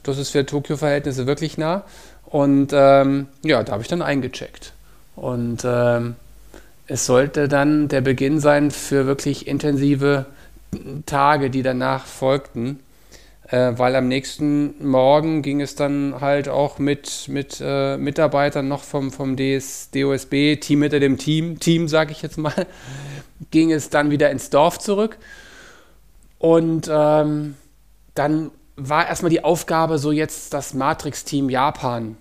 Das 0.04 0.18
ist 0.18 0.30
für 0.30 0.46
Tokio-Verhältnisse 0.46 1.28
wirklich 1.28 1.58
nah. 1.58 1.84
Und 2.24 2.70
ähm, 2.72 3.28
ja, 3.44 3.64
da 3.64 3.74
habe 3.74 3.82
ich 3.82 3.90
dann 3.90 4.02
eingecheckt. 4.02 4.72
Und 5.18 5.66
ähm, 5.66 6.16
es 6.88 7.06
sollte 7.06 7.50
dann 7.50 7.90
der 7.90 8.00
Beginn 8.00 8.40
sein 8.40 8.72
für 8.72 9.06
wirklich 9.08 9.46
intensive 9.46 10.26
Tage, 11.06 11.50
die 11.50 11.64
danach 11.64 12.06
folgten 12.06 12.80
weil 13.56 13.96
am 13.96 14.08
nächsten 14.08 14.86
Morgen 14.86 15.42
ging 15.42 15.62
es 15.62 15.76
dann 15.76 16.20
halt 16.20 16.50
auch 16.50 16.80
mit, 16.80 17.28
mit 17.30 17.62
äh, 17.62 17.98
Mitarbeitern 17.98 18.68
noch 18.68 18.84
vom, 18.84 19.12
vom 19.12 19.36
DS, 19.36 19.90
DOSB, 19.92 20.58
Team 20.60 20.82
hinter 20.82 21.00
dem 21.00 21.18
Team, 21.18 21.60
Team 21.60 21.88
sage 21.88 22.12
ich 22.12 22.22
jetzt 22.22 22.38
mal, 22.38 22.54
ging 23.52 23.72
es 23.72 23.90
dann 23.90 24.12
wieder 24.12 24.32
ins 24.32 24.50
Dorf 24.50 24.80
zurück. 24.80 25.18
Und 26.40 26.90
ähm, 26.92 27.56
dann 28.16 28.52
war 28.76 29.08
erstmal 29.08 29.32
die 29.32 29.44
Aufgabe, 29.44 29.98
so 29.98 30.12
jetzt 30.12 30.54
das 30.54 30.74
Matrix-Team 30.74 31.50
Japan 31.50 32.18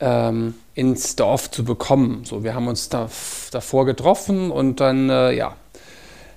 ähm, 0.00 0.54
ins 0.74 1.16
Dorf 1.16 1.50
zu 1.50 1.64
bekommen. 1.64 2.24
So, 2.24 2.44
wir 2.44 2.54
haben 2.54 2.68
uns 2.68 2.88
da, 2.88 3.08
davor 3.50 3.86
getroffen 3.86 4.50
und 4.50 4.80
dann, 4.80 5.10
äh, 5.10 5.32
ja, 5.32 5.56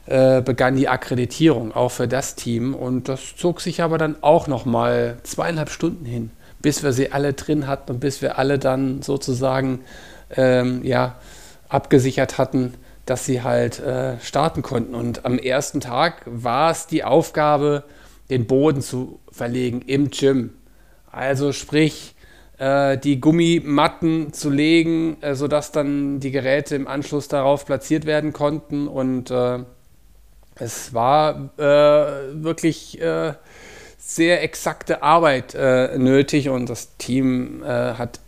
äh, 0.06 0.42
begann 0.42 0.76
die 0.76 0.88
Akkreditierung 0.88 1.72
auch 1.72 1.90
für 1.90 2.08
das 2.08 2.36
Team 2.36 2.76
und 2.76 3.10
das 3.10 3.36
zog 3.36 3.62
sich 3.62 3.82
aber 3.82 3.98
dann 3.98 4.18
auch 4.22 4.48
noch 4.48 4.66
mal 4.66 5.18
zweieinhalb 5.24 5.70
Stunden 5.70 6.06
hin, 6.06 6.32
bis 6.62 6.84
wir 6.84 6.94
sie 6.94 7.12
alle 7.12 7.34
drin 7.34 7.68
hatten 7.68 7.94
und 7.94 8.00
bis 8.00 8.22
wir 8.22 8.38
alle 8.38 8.60
dann 8.60 9.02
sozusagen 9.02 9.82
ähm, 10.36 10.84
ja 10.84 11.16
abgesichert 11.70 12.38
hatten, 12.38 12.76
dass 13.06 13.26
sie 13.26 13.44
halt 13.44 13.80
äh, 13.80 14.20
starten 14.20 14.62
konnten. 14.62 14.96
Und 14.96 15.26
am 15.26 15.38
ersten 15.38 15.80
Tag 15.80 16.22
war 16.26 16.72
es 16.72 16.88
die 16.88 17.04
Aufgabe, 17.04 17.84
den 18.30 18.48
Boden 18.48 18.82
zu 18.82 19.20
verlegen 19.32 19.82
im 19.82 20.10
Gym. 20.10 20.54
Also 21.12 21.52
sprich, 21.52 22.16
äh, 22.58 22.98
die 22.98 23.20
Gummimatten 23.20 24.34
zu 24.34 24.50
legen, 24.50 25.18
äh, 25.22 25.36
sodass 25.36 25.72
dann 25.72 26.20
die 26.20 26.32
Geräte 26.32 26.76
im 26.76 26.88
Anschluss 26.88 27.28
darauf 27.28 27.66
platziert 27.66 28.06
werden 28.06 28.34
konnten 28.34 28.88
und 28.88 29.30
äh, 29.32 29.60
es 30.56 30.94
war 30.94 31.50
äh, 31.58 32.44
wirklich 32.44 33.00
äh, 33.02 33.34
sehr 33.98 34.44
exakte 34.44 35.04
Arbeit 35.04 35.56
äh, 35.56 35.98
nötig 35.98 36.50
und 36.50 36.70
das 36.70 36.96
Team 36.98 37.64
äh, 37.64 37.94
hat 37.94 38.20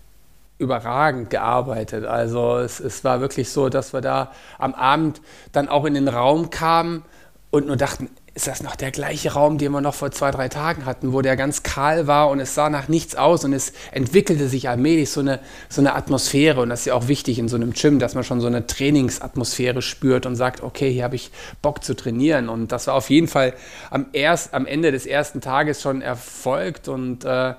überragend 0.57 1.29
gearbeitet. 1.29 2.05
Also 2.05 2.57
es, 2.57 2.79
es 2.79 3.03
war 3.03 3.21
wirklich 3.21 3.49
so, 3.49 3.69
dass 3.69 3.93
wir 3.93 4.01
da 4.01 4.31
am 4.57 4.73
Abend 4.73 5.21
dann 5.51 5.69
auch 5.69 5.85
in 5.85 5.93
den 5.93 6.07
Raum 6.07 6.49
kamen 6.49 7.03
und 7.51 7.67
nur 7.67 7.77
dachten, 7.77 8.09
ist 8.37 8.45
das 8.45 8.61
noch 8.61 8.75
der 8.75 8.91
gleiche 8.91 9.33
Raum, 9.33 9.57
den 9.57 9.71
wir 9.71 9.81
noch 9.81 9.95
vor 9.95 10.11
zwei, 10.11 10.29
drei 10.29 10.47
Tagen 10.47 10.85
hatten, 10.85 11.11
wo 11.11 11.23
der 11.23 11.35
ganz 11.35 11.63
kahl 11.63 12.05
war 12.05 12.29
und 12.29 12.39
es 12.39 12.53
sah 12.53 12.69
nach 12.69 12.87
nichts 12.87 13.15
aus 13.15 13.43
und 13.43 13.51
es 13.51 13.73
entwickelte 13.91 14.47
sich 14.47 14.69
allmählich 14.69 15.09
so 15.09 15.21
eine, 15.21 15.39
so 15.69 15.81
eine 15.81 15.95
Atmosphäre 15.95 16.61
und 16.61 16.69
das 16.69 16.81
ist 16.81 16.85
ja 16.85 16.93
auch 16.93 17.07
wichtig 17.07 17.39
in 17.39 17.47
so 17.47 17.55
einem 17.55 17.73
Gym, 17.73 17.97
dass 17.97 18.13
man 18.13 18.23
schon 18.23 18.39
so 18.39 18.45
eine 18.45 18.67
Trainingsatmosphäre 18.67 19.81
spürt 19.81 20.27
und 20.27 20.35
sagt, 20.35 20.61
okay, 20.61 20.93
hier 20.93 21.03
habe 21.03 21.15
ich 21.15 21.31
Bock 21.63 21.83
zu 21.83 21.95
trainieren 21.95 22.47
und 22.47 22.71
das 22.71 22.85
war 22.85 22.93
auf 22.93 23.09
jeden 23.09 23.27
Fall 23.27 23.55
am, 23.89 24.05
erst, 24.13 24.53
am 24.53 24.67
Ende 24.67 24.91
des 24.91 25.07
ersten 25.07 25.41
Tages 25.41 25.81
schon 25.81 26.03
erfolgt 26.03 26.87
und 26.89 27.25
äh, 27.25 27.55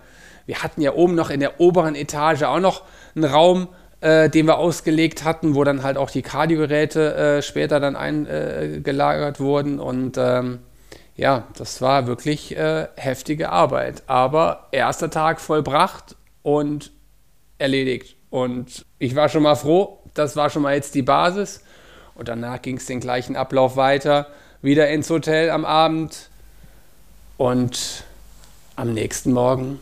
wir 0.46 0.62
hatten 0.62 0.80
ja 0.80 0.94
oben 0.94 1.16
noch 1.16 1.30
in 1.30 1.40
der 1.40 1.60
oberen 1.60 1.96
Etage 1.96 2.44
auch 2.44 2.60
noch 2.60 2.84
einen 3.16 3.24
Raum, 3.24 3.66
äh, 4.00 4.30
den 4.30 4.46
wir 4.46 4.58
ausgelegt 4.58 5.24
hatten, 5.24 5.56
wo 5.56 5.64
dann 5.64 5.82
halt 5.82 5.96
auch 5.96 6.10
die 6.10 6.22
Kardiogeräte 6.22 7.14
äh, 7.14 7.42
später 7.42 7.80
dann 7.80 7.96
eingelagert 7.96 9.40
äh, 9.40 9.40
wurden. 9.40 9.80
Und 9.80 10.16
ähm, 10.16 10.60
ja, 11.18 11.48
das 11.56 11.82
war 11.82 12.06
wirklich 12.06 12.56
äh, 12.56 12.86
heftige 12.94 13.50
Arbeit. 13.50 14.04
Aber 14.06 14.68
erster 14.70 15.10
Tag 15.10 15.40
vollbracht 15.40 16.14
und 16.42 16.92
erledigt. 17.58 18.16
Und 18.30 18.86
ich 19.00 19.16
war 19.16 19.28
schon 19.28 19.42
mal 19.42 19.56
froh, 19.56 19.98
das 20.14 20.36
war 20.36 20.48
schon 20.48 20.62
mal 20.62 20.76
jetzt 20.76 20.94
die 20.94 21.02
Basis. 21.02 21.64
Und 22.14 22.28
danach 22.28 22.62
ging 22.62 22.76
es 22.76 22.86
den 22.86 23.00
gleichen 23.00 23.34
Ablauf 23.34 23.76
weiter, 23.76 24.28
wieder 24.62 24.88
ins 24.90 25.10
Hotel 25.10 25.50
am 25.50 25.64
Abend 25.64 26.30
und 27.36 28.04
am 28.76 28.94
nächsten 28.94 29.32
Morgen 29.32 29.80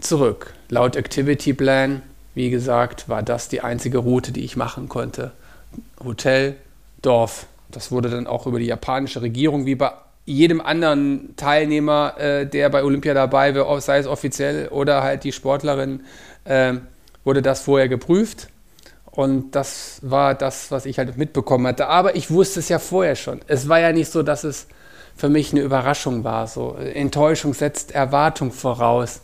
zurück. 0.00 0.54
Laut 0.70 0.96
Activity 0.96 1.52
Plan, 1.52 2.00
wie 2.34 2.48
gesagt, 2.48 3.10
war 3.10 3.22
das 3.22 3.48
die 3.48 3.60
einzige 3.60 3.98
Route, 3.98 4.32
die 4.32 4.44
ich 4.44 4.56
machen 4.56 4.88
konnte. 4.88 5.32
Hotel, 6.02 6.56
Dorf. 7.02 7.46
Das 7.70 7.90
wurde 7.90 8.08
dann 8.08 8.26
auch 8.26 8.46
über 8.46 8.58
die 8.58 8.66
japanische 8.66 9.20
Regierung 9.20 9.66
wie 9.66 9.74
bei 9.74 9.92
jedem 10.24 10.60
anderen 10.60 11.34
Teilnehmer, 11.36 12.14
äh, 12.18 12.46
der 12.46 12.68
bei 12.70 12.84
Olympia 12.84 13.14
dabei 13.14 13.54
war, 13.54 13.80
sei 13.80 13.98
es 13.98 14.06
offiziell 14.06 14.68
oder 14.68 15.02
halt 15.02 15.24
die 15.24 15.32
Sportlerin, 15.32 16.02
äh, 16.44 16.74
wurde 17.24 17.42
das 17.42 17.60
vorher 17.62 17.88
geprüft. 17.88 18.48
Und 19.10 19.52
das 19.52 19.98
war 20.02 20.34
das, 20.34 20.70
was 20.70 20.86
ich 20.86 20.98
halt 20.98 21.18
mitbekommen 21.18 21.66
hatte. 21.66 21.88
Aber 21.88 22.16
ich 22.16 22.30
wusste 22.30 22.60
es 22.60 22.68
ja 22.68 22.78
vorher 22.78 23.14
schon. 23.14 23.40
Es 23.46 23.68
war 23.68 23.78
ja 23.78 23.92
nicht 23.92 24.10
so, 24.10 24.22
dass 24.22 24.42
es 24.42 24.68
für 25.14 25.28
mich 25.28 25.52
eine 25.52 25.60
Überraschung 25.60 26.24
war. 26.24 26.46
So 26.46 26.76
Enttäuschung 26.76 27.52
setzt 27.52 27.92
Erwartung 27.92 28.52
voraus. 28.52 29.20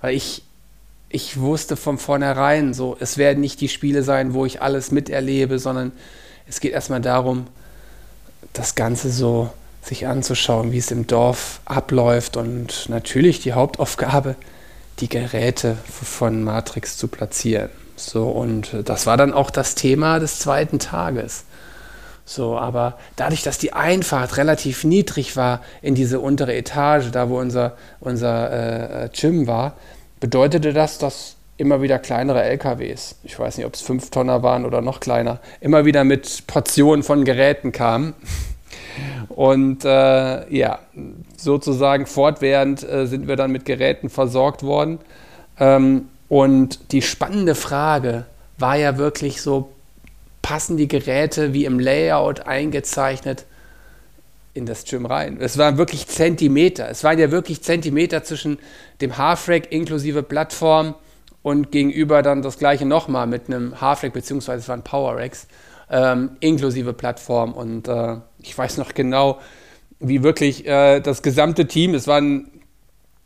Weil 0.00 0.14
ich, 0.16 0.42
ich 1.08 1.38
wusste 1.38 1.76
von 1.76 1.98
vornherein 1.98 2.74
so, 2.74 2.96
es 2.98 3.18
werden 3.18 3.40
nicht 3.40 3.60
die 3.60 3.68
Spiele 3.68 4.02
sein, 4.02 4.34
wo 4.34 4.46
ich 4.46 4.62
alles 4.62 4.90
miterlebe, 4.90 5.60
sondern 5.60 5.92
es 6.48 6.58
geht 6.58 6.72
erstmal 6.72 7.00
darum, 7.00 7.46
das 8.52 8.74
Ganze 8.74 9.10
so 9.12 9.52
sich 9.82 10.06
anzuschauen, 10.06 10.72
wie 10.72 10.78
es 10.78 10.90
im 10.90 11.06
Dorf 11.06 11.60
abläuft 11.64 12.36
und 12.36 12.88
natürlich 12.88 13.40
die 13.40 13.52
Hauptaufgabe, 13.52 14.36
die 14.98 15.08
Geräte 15.08 15.78
von 15.84 16.44
Matrix 16.44 16.96
zu 16.96 17.08
platzieren. 17.08 17.70
So, 17.96 18.28
und 18.28 18.76
das 18.84 19.06
war 19.06 19.16
dann 19.16 19.32
auch 19.32 19.50
das 19.50 19.74
Thema 19.74 20.18
des 20.18 20.38
zweiten 20.38 20.78
Tages. 20.78 21.44
So, 22.24 22.56
aber 22.56 22.96
dadurch, 23.16 23.42
dass 23.42 23.58
die 23.58 23.72
Einfahrt 23.72 24.36
relativ 24.36 24.84
niedrig 24.84 25.36
war 25.36 25.62
in 25.82 25.94
diese 25.94 26.20
untere 26.20 26.54
Etage, 26.54 27.10
da 27.10 27.28
wo 27.28 27.38
unser, 27.38 27.76
unser 27.98 29.04
äh, 29.04 29.08
Gym 29.08 29.46
war, 29.46 29.74
bedeutete 30.20 30.72
das, 30.72 30.98
dass 30.98 31.36
immer 31.56 31.82
wieder 31.82 31.98
kleinere 31.98 32.42
LKWs, 32.42 33.16
ich 33.22 33.38
weiß 33.38 33.58
nicht, 33.58 33.66
ob 33.66 33.74
es 33.74 33.82
5 33.82 34.10
Tonner 34.10 34.42
waren 34.42 34.64
oder 34.64 34.80
noch 34.80 35.00
kleiner, 35.00 35.40
immer 35.60 35.84
wieder 35.84 36.04
mit 36.04 36.46
Portionen 36.46 37.02
von 37.02 37.24
Geräten 37.24 37.72
kamen. 37.72 38.14
Und 39.30 39.84
äh, 39.84 40.54
ja, 40.54 40.80
sozusagen 41.36 42.06
fortwährend 42.06 42.82
äh, 42.82 43.06
sind 43.06 43.28
wir 43.28 43.36
dann 43.36 43.52
mit 43.52 43.64
Geräten 43.64 44.10
versorgt 44.10 44.62
worden. 44.62 44.98
Ähm, 45.58 46.08
und 46.28 46.92
die 46.92 47.00
spannende 47.00 47.54
Frage 47.54 48.26
war 48.58 48.76
ja 48.76 48.98
wirklich 48.98 49.40
so, 49.40 49.70
passen 50.42 50.76
die 50.76 50.88
Geräte 50.88 51.52
wie 51.52 51.64
im 51.64 51.78
Layout 51.78 52.40
eingezeichnet 52.40 53.46
in 54.52 54.66
das 54.66 54.84
Gym 54.84 55.06
rein? 55.06 55.38
Es 55.40 55.58
waren 55.58 55.78
wirklich 55.78 56.08
Zentimeter. 56.08 56.88
Es 56.88 57.04
waren 57.04 57.18
ja 57.18 57.30
wirklich 57.30 57.62
Zentimeter 57.62 58.24
zwischen 58.24 58.58
dem 59.00 59.16
Half-Rack 59.16 59.70
inklusive 59.70 60.24
Plattform 60.24 60.94
und 61.42 61.70
gegenüber 61.70 62.22
dann 62.22 62.42
das 62.42 62.58
gleiche 62.58 62.84
nochmal 62.84 63.26
mit 63.26 63.46
einem 63.46 63.80
Half-Rack, 63.80 64.12
beziehungsweise 64.12 64.60
es 64.60 64.68
waren 64.68 64.82
Power-Racks 64.82 65.46
ähm, 65.90 66.36
inklusive 66.40 66.92
Plattform. 66.92 67.52
Und 67.52 67.88
äh, 67.88 68.16
ich 68.40 68.56
weiß 68.56 68.78
noch 68.78 68.94
genau, 68.94 69.38
wie 69.98 70.22
wirklich 70.22 70.66
äh, 70.66 71.00
das 71.00 71.22
gesamte 71.22 71.66
Team, 71.66 71.94
es 71.94 72.06
waren 72.06 72.50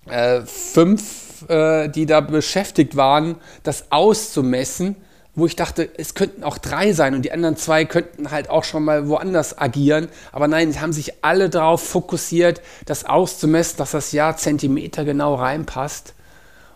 äh, 0.08 0.42
fünf, 0.42 1.48
äh, 1.48 1.88
die 1.88 2.06
da 2.06 2.20
beschäftigt 2.20 2.96
waren, 2.96 3.36
das 3.62 3.90
auszumessen, 3.90 4.96
wo 5.36 5.46
ich 5.46 5.56
dachte, 5.56 5.88
es 5.96 6.14
könnten 6.14 6.44
auch 6.44 6.58
drei 6.58 6.92
sein 6.92 7.14
und 7.14 7.22
die 7.22 7.32
anderen 7.32 7.56
zwei 7.56 7.84
könnten 7.84 8.30
halt 8.30 8.50
auch 8.50 8.62
schon 8.62 8.84
mal 8.84 9.08
woanders 9.08 9.58
agieren. 9.58 10.08
Aber 10.30 10.46
nein, 10.46 10.72
sie 10.72 10.80
haben 10.80 10.92
sich 10.92 11.24
alle 11.24 11.50
darauf 11.50 11.82
fokussiert, 11.82 12.60
das 12.86 13.04
auszumessen, 13.04 13.78
dass 13.78 13.90
das 13.90 14.12
Jahr 14.12 14.36
Zentimeter 14.36 15.04
genau 15.04 15.34
reinpasst 15.34 16.14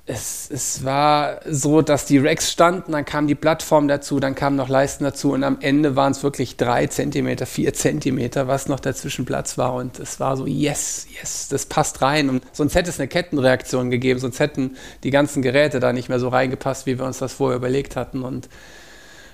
es, 0.09 0.51
es 0.51 0.85
war 0.85 1.41
so, 1.47 1.83
dass 1.83 2.07
die 2.07 2.17
Racks 2.17 2.51
standen, 2.51 2.93
dann 2.93 3.05
kam 3.05 3.27
die 3.27 3.35
Plattform 3.35 3.89
dazu, 3.89 4.19
dann 4.21 4.35
kamen 4.35 4.57
noch 4.57 4.71
Leisten 4.71 5.05
dazu 5.05 5.33
und 5.33 5.45
am 5.45 5.59
Ende 5.61 5.97
waren 5.97 6.13
es 6.13 6.23
wirklich 6.23 6.57
drei 6.57 6.87
Zentimeter, 6.87 7.45
vier 7.45 7.75
Zentimeter, 7.75 8.49
was 8.49 8.69
noch 8.69 8.81
dazwischen 8.81 9.27
Platz 9.27 9.59
war 9.59 9.75
und 9.75 9.99
es 9.99 10.19
war 10.19 10.39
so, 10.39 10.47
yes, 10.47 11.07
yes, 11.21 11.49
das 11.49 11.67
passt 11.67 12.01
rein 12.01 12.31
und 12.31 12.43
sonst 12.53 12.75
hätte 12.75 12.89
es 12.89 12.99
eine 12.99 13.09
Kettenreaktion 13.09 13.91
gegeben, 13.91 14.19
sonst 14.19 14.41
hätten 14.41 14.77
die 15.05 15.11
ganzen 15.11 15.43
Geräte 15.43 15.79
da 15.79 15.93
nicht 15.93 16.09
mehr 16.09 16.19
so 16.19 16.29
reingepasst, 16.29 16.87
wie 16.87 16.99
wir 16.99 17.05
uns 17.05 17.19
das 17.19 17.35
vorher 17.35 17.59
überlegt 17.59 17.95
hatten 17.95 18.23
und 18.23 18.49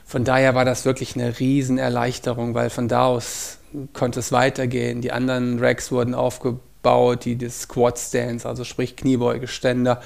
von 0.05 0.25
daher 0.25 0.57
war 0.57 0.65
das 0.65 0.85
wirklich 0.85 1.15
eine 1.15 1.39
Riesenerleichterung, 1.39 2.55
weil 2.55 2.69
von 2.69 2.89
da 2.89 3.07
aus 3.07 3.59
konnte 3.93 4.21
es 4.21 4.33
weitergehen. 4.33 5.01
Die 5.01 5.11
anderen 5.11 5.59
Racks 5.59 5.91
wurden 5.91 6.15
aufgebaut, 6.15 7.25
die 7.25 7.37
des 7.37 7.63
Squat 7.63 7.99
Stands, 7.99 8.45
also 8.45 8.65
sprich 8.65 8.97
Kniebeugeständer 8.97 10.01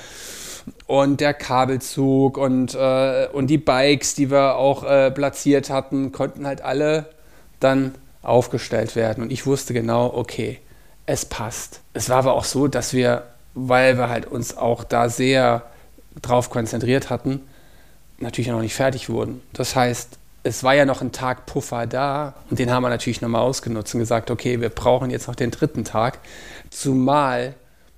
und 0.86 1.20
der 1.20 1.34
Kabelzug 1.34 2.38
und, 2.38 2.74
äh, 2.74 3.28
und 3.32 3.48
die 3.48 3.58
Bikes, 3.58 4.14
die 4.14 4.30
wir 4.30 4.56
auch 4.56 4.84
äh, 4.84 5.10
platziert 5.10 5.70
hatten, 5.70 6.12
konnten 6.12 6.46
halt 6.46 6.62
alle 6.62 7.06
dann 7.60 7.94
aufgestellt 8.22 8.96
werden. 8.96 9.22
Und 9.22 9.32
ich 9.32 9.46
wusste 9.46 9.74
genau, 9.74 10.12
okay, 10.14 10.58
es 11.06 11.24
passt. 11.24 11.80
Es 11.94 12.08
war 12.08 12.18
aber 12.18 12.34
auch 12.34 12.44
so, 12.44 12.68
dass 12.68 12.92
wir, 12.92 13.24
weil 13.54 13.96
wir 13.98 14.08
halt 14.08 14.26
uns 14.26 14.56
auch 14.56 14.84
da 14.84 15.08
sehr 15.08 15.62
drauf 16.20 16.50
konzentriert 16.50 17.10
hatten, 17.10 17.40
natürlich 18.18 18.50
noch 18.50 18.60
nicht 18.60 18.74
fertig 18.74 19.08
wurden. 19.08 19.40
Das 19.52 19.76
heißt, 19.76 20.18
es 20.42 20.62
war 20.64 20.74
ja 20.74 20.84
noch 20.84 21.00
ein 21.02 21.12
Tag 21.12 21.46
Puffer 21.46 21.86
da 21.86 22.34
und 22.50 22.58
den 22.58 22.70
haben 22.70 22.82
wir 22.82 22.88
natürlich 22.88 23.20
nochmal 23.20 23.42
ausgenutzt 23.42 23.94
und 23.94 24.00
gesagt, 24.00 24.30
okay, 24.30 24.60
wir 24.60 24.70
brauchen 24.70 25.10
jetzt 25.10 25.28
noch 25.28 25.34
den 25.34 25.50
dritten 25.50 25.84
Tag. 25.84 26.18
Zumal 26.70 27.54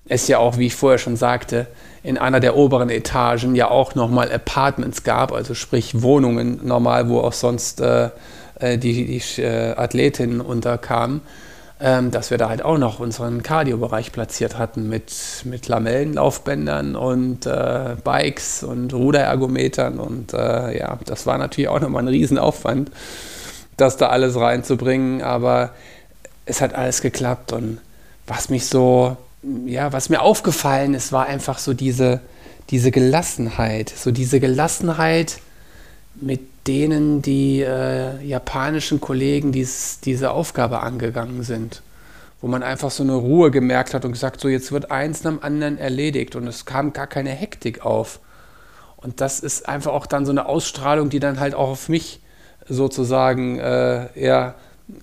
es 0.07 0.29
ja 0.29 0.39
auch, 0.39 0.59
wie 0.59 0.67
ich 0.67 0.75
vorher 0.75 0.99
schon 0.99 1.17
sagte, 1.17 1.67
in 2.03 2.19
einer 2.19 2.41
der 2.41 2.57
oberen 2.57 2.91
Etagen 2.91 3.55
ja 3.55 3.71
auch 3.71 3.95
nochmal 3.95 4.33
Apartments 4.33 5.05
gab, 5.05 5.33
also 5.33 5.55
sprich 5.55 6.03
Wohnungen 6.03 6.67
normal, 6.67 7.09
wo 7.09 7.21
auch 7.21 7.33
sonst 7.33 7.81
äh, 7.81 8.11
äh 8.59 8.79
die, 8.79 9.07
die 9.07 9.43
äh, 9.43 9.75
Athletinnen 9.77 10.41
unterkamen 10.41 11.21
ähm, 11.83 12.11
dass 12.11 12.31
wir 12.31 12.37
da 12.37 12.51
halt 12.51 12.63
auch 12.63 12.77
noch 12.77 13.01
unseren 13.01 13.43
Cardio-Bereich 13.43 14.13
platziert 14.13 14.59
hatten 14.59 14.89
mit, 14.89 15.13
mit 15.45 15.67
Lamellenlaufbändern 15.67 16.95
und 16.95 17.47
äh, 17.47 17.97
Bikes 18.05 18.63
und 18.63 18.93
Ruderergometern. 18.93 19.99
Und 19.99 20.35
äh, 20.35 20.79
ja, 20.79 20.99
das 21.07 21.27
war 21.27 21.39
natürlich 21.39 21.69
auch 21.69 21.81
nochmal 21.81 22.03
ein 22.03 22.09
Riesenaufwand, 22.09 22.91
das 23.79 23.97
da 23.97 24.09
alles 24.09 24.37
reinzubringen. 24.37 25.23
Aber 25.23 25.71
es 26.45 26.61
hat 26.61 26.75
alles 26.75 27.01
geklappt. 27.01 27.53
Und 27.55 27.79
was 28.27 28.51
mich 28.51 28.67
so, 28.67 29.17
ja, 29.43 29.93
was 29.93 30.09
mir 30.09 30.23
aufgefallen 30.23 30.95
ist, 30.95 31.13
war 31.13 31.27
einfach 31.27 31.59
so 31.59 31.73
diese, 31.73 32.21
diese 32.71 32.91
Gelassenheit. 32.91 33.91
So 33.91 34.11
diese 34.11 34.41
Gelassenheit, 34.41 35.39
mit 36.21 36.41
denen 36.67 37.23
die 37.23 37.63
äh, 37.63 38.23
japanischen 38.25 39.01
Kollegen 39.01 39.53
dies, 39.53 40.01
diese 40.01 40.31
Aufgabe 40.33 40.81
angegangen 40.81 41.43
sind. 41.43 41.83
Wo 42.41 42.49
man 42.49 42.63
einfach 42.63 42.91
so 42.91 43.03
eine 43.03 43.15
Ruhe 43.15 43.51
gemerkt 43.51 43.93
hat 43.93 44.05
und 44.05 44.13
gesagt, 44.13 44.41
so 44.41 44.49
jetzt 44.49 44.73
wird 44.73 44.91
eins 44.91 45.25
nach 45.25 45.33
dem 45.33 45.43
anderen 45.43 45.79
erledigt 45.79 46.37
und 46.37 46.47
es 46.47 46.65
kam 46.65 46.93
gar 46.93 47.07
keine 47.07 47.31
Hektik 47.31 47.85
auf. 47.85 48.21
Und 48.97 49.21
das 49.21 49.41
ist 49.41 49.69
einfach 49.69 49.93
auch 49.93 50.07
dann 50.07 50.27
so 50.27 50.33
eine 50.33 50.47
Ausstrahlung, 50.47 51.09
die 51.09 51.21
dann 51.21 51.41
halt 51.41 51.55
auch 51.55 51.71
auf 51.71 51.89
mich 51.89 52.21
sozusagen 52.69 53.59
äh, 53.59 54.09
eher 54.15 54.55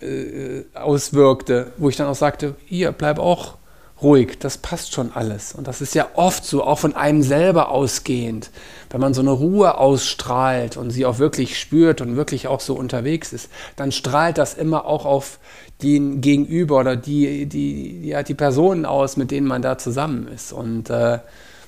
äh, 0.01 0.63
auswirkte, 0.75 1.71
wo 1.77 1.89
ich 1.89 1.95
dann 1.95 2.07
auch 2.07 2.15
sagte, 2.15 2.55
hier, 2.65 2.91
bleib 2.91 3.19
auch 3.19 3.55
ruhig, 4.01 4.37
das 4.39 4.57
passt 4.57 4.93
schon 4.93 5.11
alles. 5.13 5.53
Und 5.53 5.67
das 5.67 5.81
ist 5.81 5.95
ja 5.95 6.07
oft 6.13 6.45
so, 6.45 6.63
auch 6.63 6.79
von 6.79 6.95
einem 6.95 7.23
selber 7.23 7.69
ausgehend, 7.69 8.51
wenn 8.89 9.01
man 9.01 9.13
so 9.13 9.21
eine 9.21 9.31
Ruhe 9.31 9.77
ausstrahlt 9.77 10.77
und 10.77 10.91
sie 10.91 11.05
auch 11.05 11.19
wirklich 11.19 11.59
spürt 11.59 12.01
und 12.01 12.15
wirklich 12.15 12.47
auch 12.47 12.59
so 12.59 12.75
unterwegs 12.75 13.33
ist, 13.33 13.49
dann 13.75 13.91
strahlt 13.91 14.37
das 14.37 14.53
immer 14.53 14.85
auch 14.85 15.05
auf 15.05 15.39
den 15.81 16.21
Gegenüber 16.21 16.79
oder 16.79 16.95
die, 16.95 17.45
die, 17.47 18.07
ja, 18.07 18.23
die 18.23 18.33
Personen 18.33 18.85
aus, 18.85 19.17
mit 19.17 19.31
denen 19.31 19.47
man 19.47 19.61
da 19.61 19.77
zusammen 19.77 20.27
ist. 20.27 20.51
Und 20.51 20.89
äh, 20.89 21.19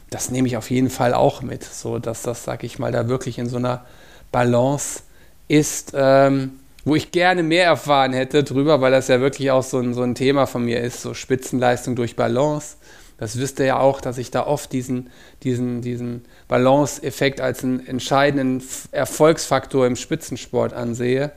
das 0.10 0.32
nehme 0.32 0.48
ich 0.48 0.58
auf 0.58 0.70
jeden 0.72 0.90
Fall 0.90 1.14
auch 1.14 1.42
mit, 1.42 1.64
so 1.64 2.00
dass 2.00 2.24
das, 2.24 2.44
sag 2.44 2.64
ich 2.64 2.80
mal, 2.80 2.92
da 2.92 3.08
wirklich 3.08 3.38
in 3.38 3.48
so 3.48 3.58
einer 3.58 3.86
Balance 4.32 5.02
ist. 5.48 5.94
Ähm, 5.96 6.59
wo 6.86 6.96
ich 6.96 7.12
gerne 7.12 7.44
mehr 7.44 7.66
erfahren 7.66 8.14
hätte 8.14 8.44
drüber, 8.44 8.82
weil 8.82 8.92
das 8.92 9.08
ja 9.08 9.20
wirklich 9.20 9.52
auch 9.52 9.64
so 9.64 9.80
ein, 9.80 9.94
so 9.94 10.02
ein 10.02 10.16
Thema 10.16 10.48
von 10.48 10.64
mir 10.64 10.82
ist, 10.82 11.02
so 11.02 11.14
Spitzenleistung 11.14 11.96
durch 11.96 12.16
Balance. 12.16 12.78
Das 13.18 13.38
wisst 13.38 13.60
ihr 13.60 13.66
ja 13.66 13.80
auch, 13.80 14.00
dass 14.00 14.18
ich 14.18 14.32
da 14.32 14.48
oft 14.48 14.72
diesen, 14.72 15.10
diesen, 15.44 15.82
diesen 15.82 16.26
Balance-Effekt 16.48 17.42
als 17.42 17.64
einen 17.64 17.86
entscheidenden 17.86 18.64
Erfolgsfaktor 18.92 19.86
im 19.86 19.98
Spitzensport 19.98 20.74
ansehe. 20.74 21.32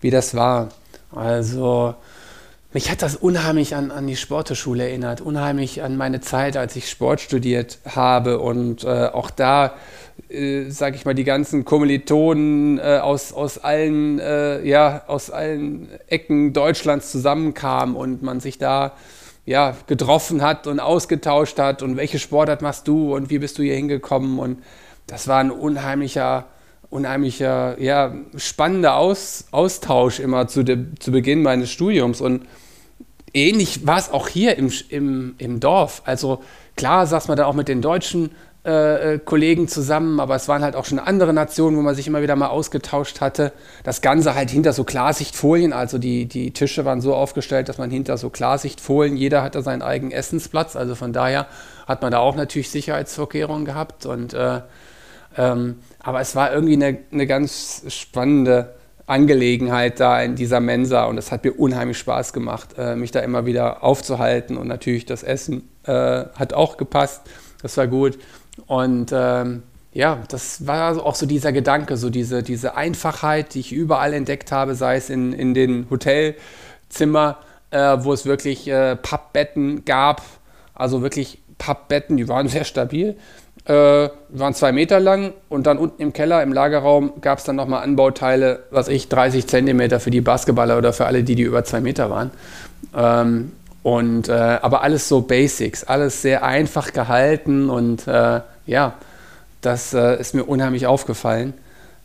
wie 0.00 0.10
das 0.10 0.34
war. 0.34 0.68
Also 1.14 1.94
mich 2.72 2.88
hat 2.88 3.02
das 3.02 3.16
unheimlich 3.16 3.74
an, 3.74 3.90
an 3.90 4.06
die 4.06 4.14
Sporteschule 4.14 4.84
erinnert, 4.84 5.20
unheimlich 5.20 5.82
an 5.82 5.96
meine 5.96 6.20
Zeit, 6.20 6.56
als 6.56 6.76
ich 6.76 6.88
Sport 6.88 7.20
studiert 7.20 7.78
habe 7.84 8.38
und 8.38 8.84
äh, 8.84 9.06
auch 9.06 9.30
da, 9.30 9.74
äh, 10.28 10.70
sage 10.70 10.94
ich 10.94 11.04
mal, 11.04 11.14
die 11.14 11.24
ganzen 11.24 11.64
Kommilitonen 11.64 12.78
äh, 12.78 13.00
aus, 13.02 13.32
aus, 13.32 13.58
allen, 13.58 14.20
äh, 14.20 14.64
ja, 14.64 15.02
aus 15.08 15.30
allen 15.30 15.88
Ecken 16.06 16.52
Deutschlands 16.52 17.10
zusammenkamen 17.10 17.96
und 17.96 18.22
man 18.22 18.38
sich 18.38 18.56
da 18.58 18.92
ja, 19.46 19.74
getroffen 19.88 20.42
hat 20.42 20.68
und 20.68 20.78
ausgetauscht 20.78 21.58
hat 21.58 21.82
und 21.82 21.96
welche 21.96 22.20
Sportart 22.20 22.62
machst 22.62 22.86
du 22.86 23.16
und 23.16 23.30
wie 23.30 23.40
bist 23.40 23.58
du 23.58 23.64
hier 23.64 23.74
hingekommen 23.74 24.38
und 24.38 24.62
das 25.08 25.26
war 25.26 25.40
ein 25.40 25.50
unheimlicher 25.50 26.46
unheimlicher, 26.90 27.80
ja, 27.80 28.12
spannender 28.36 28.96
Aus, 28.96 29.46
Austausch 29.52 30.18
immer 30.18 30.48
zu, 30.48 30.64
de, 30.64 30.78
zu 30.98 31.12
Beginn 31.12 31.42
meines 31.42 31.70
Studiums. 31.70 32.20
Und 32.20 32.46
ähnlich 33.32 33.86
war 33.86 33.98
es 33.98 34.10
auch 34.10 34.28
hier 34.28 34.56
im, 34.58 34.72
im, 34.88 35.34
im 35.38 35.60
Dorf. 35.60 36.02
Also 36.04 36.42
klar 36.76 37.06
saß 37.06 37.28
man 37.28 37.36
da 37.36 37.46
auch 37.46 37.54
mit 37.54 37.68
den 37.68 37.80
deutschen 37.80 38.30
äh, 38.62 39.14
äh, 39.14 39.18
Kollegen 39.18 39.68
zusammen, 39.68 40.20
aber 40.20 40.34
es 40.34 40.46
waren 40.46 40.62
halt 40.62 40.76
auch 40.76 40.84
schon 40.84 40.98
andere 40.98 41.32
Nationen, 41.32 41.78
wo 41.78 41.80
man 41.80 41.94
sich 41.94 42.06
immer 42.06 42.20
wieder 42.20 42.36
mal 42.36 42.48
ausgetauscht 42.48 43.22
hatte. 43.22 43.52
Das 43.84 44.02
Ganze 44.02 44.34
halt 44.34 44.50
hinter 44.50 44.74
so 44.74 44.84
Klarsichtfolien, 44.84 45.72
also 45.72 45.96
die, 45.96 46.26
die 46.26 46.50
Tische 46.50 46.84
waren 46.84 47.00
so 47.00 47.14
aufgestellt, 47.14 47.70
dass 47.70 47.78
man 47.78 47.90
hinter 47.90 48.18
so 48.18 48.28
Klarsichtfolien, 48.28 49.16
jeder 49.16 49.42
hatte 49.42 49.62
seinen 49.62 49.80
eigenen 49.80 50.12
Essensplatz, 50.12 50.76
also 50.76 50.94
von 50.94 51.14
daher 51.14 51.46
hat 51.86 52.02
man 52.02 52.12
da 52.12 52.18
auch 52.18 52.36
natürlich 52.36 52.68
Sicherheitsvorkehrungen 52.68 53.64
gehabt 53.64 54.04
und 54.04 54.34
äh, 54.34 54.60
ähm, 55.38 55.76
aber 56.02 56.20
es 56.20 56.34
war 56.34 56.52
irgendwie 56.52 56.74
eine, 56.74 56.98
eine 57.12 57.26
ganz 57.26 57.84
spannende 57.88 58.74
Angelegenheit 59.06 59.98
da 59.98 60.22
in 60.22 60.36
dieser 60.36 60.60
Mensa 60.60 61.04
und 61.06 61.18
es 61.18 61.32
hat 61.32 61.44
mir 61.44 61.52
unheimlich 61.52 61.98
Spaß 61.98 62.32
gemacht, 62.32 62.70
äh, 62.78 62.94
mich 62.94 63.10
da 63.10 63.20
immer 63.20 63.44
wieder 63.44 63.82
aufzuhalten 63.82 64.56
und 64.56 64.68
natürlich 64.68 65.04
das 65.04 65.22
Essen 65.22 65.68
äh, 65.84 65.92
hat 65.92 66.52
auch 66.54 66.76
gepasst, 66.76 67.22
das 67.60 67.76
war 67.76 67.88
gut. 67.88 68.18
Und 68.66 69.10
ähm, 69.12 69.64
ja, 69.92 70.22
das 70.28 70.66
war 70.66 71.04
auch 71.04 71.16
so 71.16 71.26
dieser 71.26 71.52
Gedanke, 71.52 71.96
so 71.96 72.10
diese, 72.10 72.42
diese 72.42 72.76
Einfachheit, 72.76 73.54
die 73.54 73.60
ich 73.60 73.72
überall 73.72 74.14
entdeckt 74.14 74.52
habe, 74.52 74.76
sei 74.76 74.96
es 74.96 75.10
in, 75.10 75.32
in 75.32 75.54
den 75.54 75.88
Hotelzimmer, 75.90 77.38
äh, 77.70 77.96
wo 78.00 78.12
es 78.12 78.26
wirklich 78.26 78.68
äh, 78.68 78.94
Pappbetten 78.94 79.84
gab, 79.84 80.22
also 80.72 81.02
wirklich 81.02 81.42
Pappbetten, 81.58 82.16
die 82.16 82.28
waren 82.28 82.46
sehr 82.48 82.64
stabil, 82.64 83.16
äh, 83.66 84.08
waren 84.30 84.54
zwei 84.54 84.72
Meter 84.72 85.00
lang 85.00 85.32
und 85.48 85.66
dann 85.66 85.78
unten 85.78 86.02
im 86.02 86.12
Keller, 86.12 86.42
im 86.42 86.52
Lagerraum, 86.52 87.20
gab 87.20 87.38
es 87.38 87.44
dann 87.44 87.56
nochmal 87.56 87.82
Anbauteile, 87.82 88.60
was 88.70 88.88
ich, 88.88 89.08
30 89.08 89.46
Zentimeter 89.46 90.00
für 90.00 90.10
die 90.10 90.20
Basketballer 90.20 90.78
oder 90.78 90.92
für 90.92 91.06
alle, 91.06 91.22
die, 91.22 91.34
die 91.34 91.42
über 91.42 91.64
zwei 91.64 91.80
Meter 91.80 92.10
waren. 92.10 92.30
Ähm, 92.96 93.52
und, 93.82 94.28
äh, 94.28 94.32
aber 94.32 94.82
alles 94.82 95.08
so 95.08 95.22
Basics, 95.22 95.84
alles 95.84 96.22
sehr 96.22 96.44
einfach 96.44 96.92
gehalten 96.92 97.70
und 97.70 98.06
äh, 98.06 98.40
ja, 98.66 98.94
das 99.60 99.94
äh, 99.94 100.18
ist 100.18 100.34
mir 100.34 100.44
unheimlich 100.44 100.86
aufgefallen, 100.86 101.54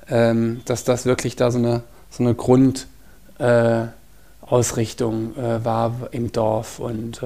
ähm, 0.09 0.61
dass 0.65 0.83
das 0.83 1.05
wirklich 1.05 1.35
da 1.35 1.51
so 1.51 1.57
eine, 1.57 1.81
so 2.09 2.23
eine 2.23 2.35
Grundausrichtung 2.35 5.33
äh, 5.37 5.55
äh, 5.55 5.65
war 5.65 5.93
im 6.11 6.31
Dorf. 6.31 6.79
Und 6.79 7.21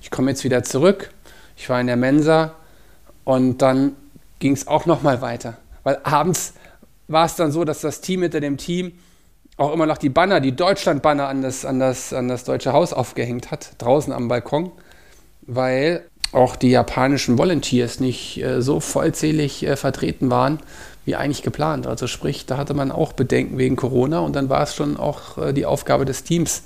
ich 0.00 0.10
komme 0.10 0.30
jetzt 0.30 0.44
wieder 0.44 0.62
zurück. 0.62 1.10
Ich 1.56 1.68
war 1.68 1.80
in 1.80 1.86
der 1.86 1.96
Mensa, 1.96 2.52
und 3.24 3.58
dann 3.62 3.96
ging 4.38 4.52
es 4.52 4.66
auch 4.66 4.86
nochmal 4.86 5.20
weiter. 5.22 5.58
Weil 5.84 5.98
abends 6.02 6.54
war 7.08 7.26
es 7.26 7.36
dann 7.36 7.52
so, 7.52 7.64
dass 7.64 7.80
das 7.80 8.00
Team 8.00 8.22
hinter 8.22 8.40
dem 8.40 8.56
Team 8.56 8.92
auch 9.56 9.72
immer 9.72 9.86
noch 9.86 9.98
die 9.98 10.08
Banner, 10.08 10.40
die 10.40 10.56
Deutschland-Banner 10.56 11.28
an 11.28 11.42
das, 11.42 11.64
an, 11.64 11.78
das, 11.78 12.12
an 12.12 12.28
das 12.28 12.44
Deutsche 12.44 12.72
Haus 12.72 12.92
aufgehängt 12.92 13.50
hat, 13.50 13.72
draußen 13.78 14.12
am 14.12 14.28
Balkon, 14.28 14.72
weil 15.42 16.06
auch 16.32 16.56
die 16.56 16.70
japanischen 16.70 17.36
Volunteers 17.36 18.00
nicht 18.00 18.42
äh, 18.42 18.62
so 18.62 18.80
vollzählig 18.80 19.66
äh, 19.66 19.76
vertreten 19.76 20.30
waren, 20.30 20.60
wie 21.04 21.14
eigentlich 21.14 21.42
geplant. 21.42 21.86
Also 21.86 22.06
sprich, 22.06 22.46
da 22.46 22.56
hatte 22.56 22.74
man 22.74 22.90
auch 22.90 23.12
Bedenken 23.12 23.58
wegen 23.58 23.76
Corona 23.76 24.20
und 24.20 24.34
dann 24.34 24.48
war 24.48 24.62
es 24.62 24.74
schon 24.74 24.96
auch 24.96 25.36
äh, 25.36 25.52
die 25.52 25.66
Aufgabe 25.66 26.06
des 26.06 26.24
Teams, 26.24 26.62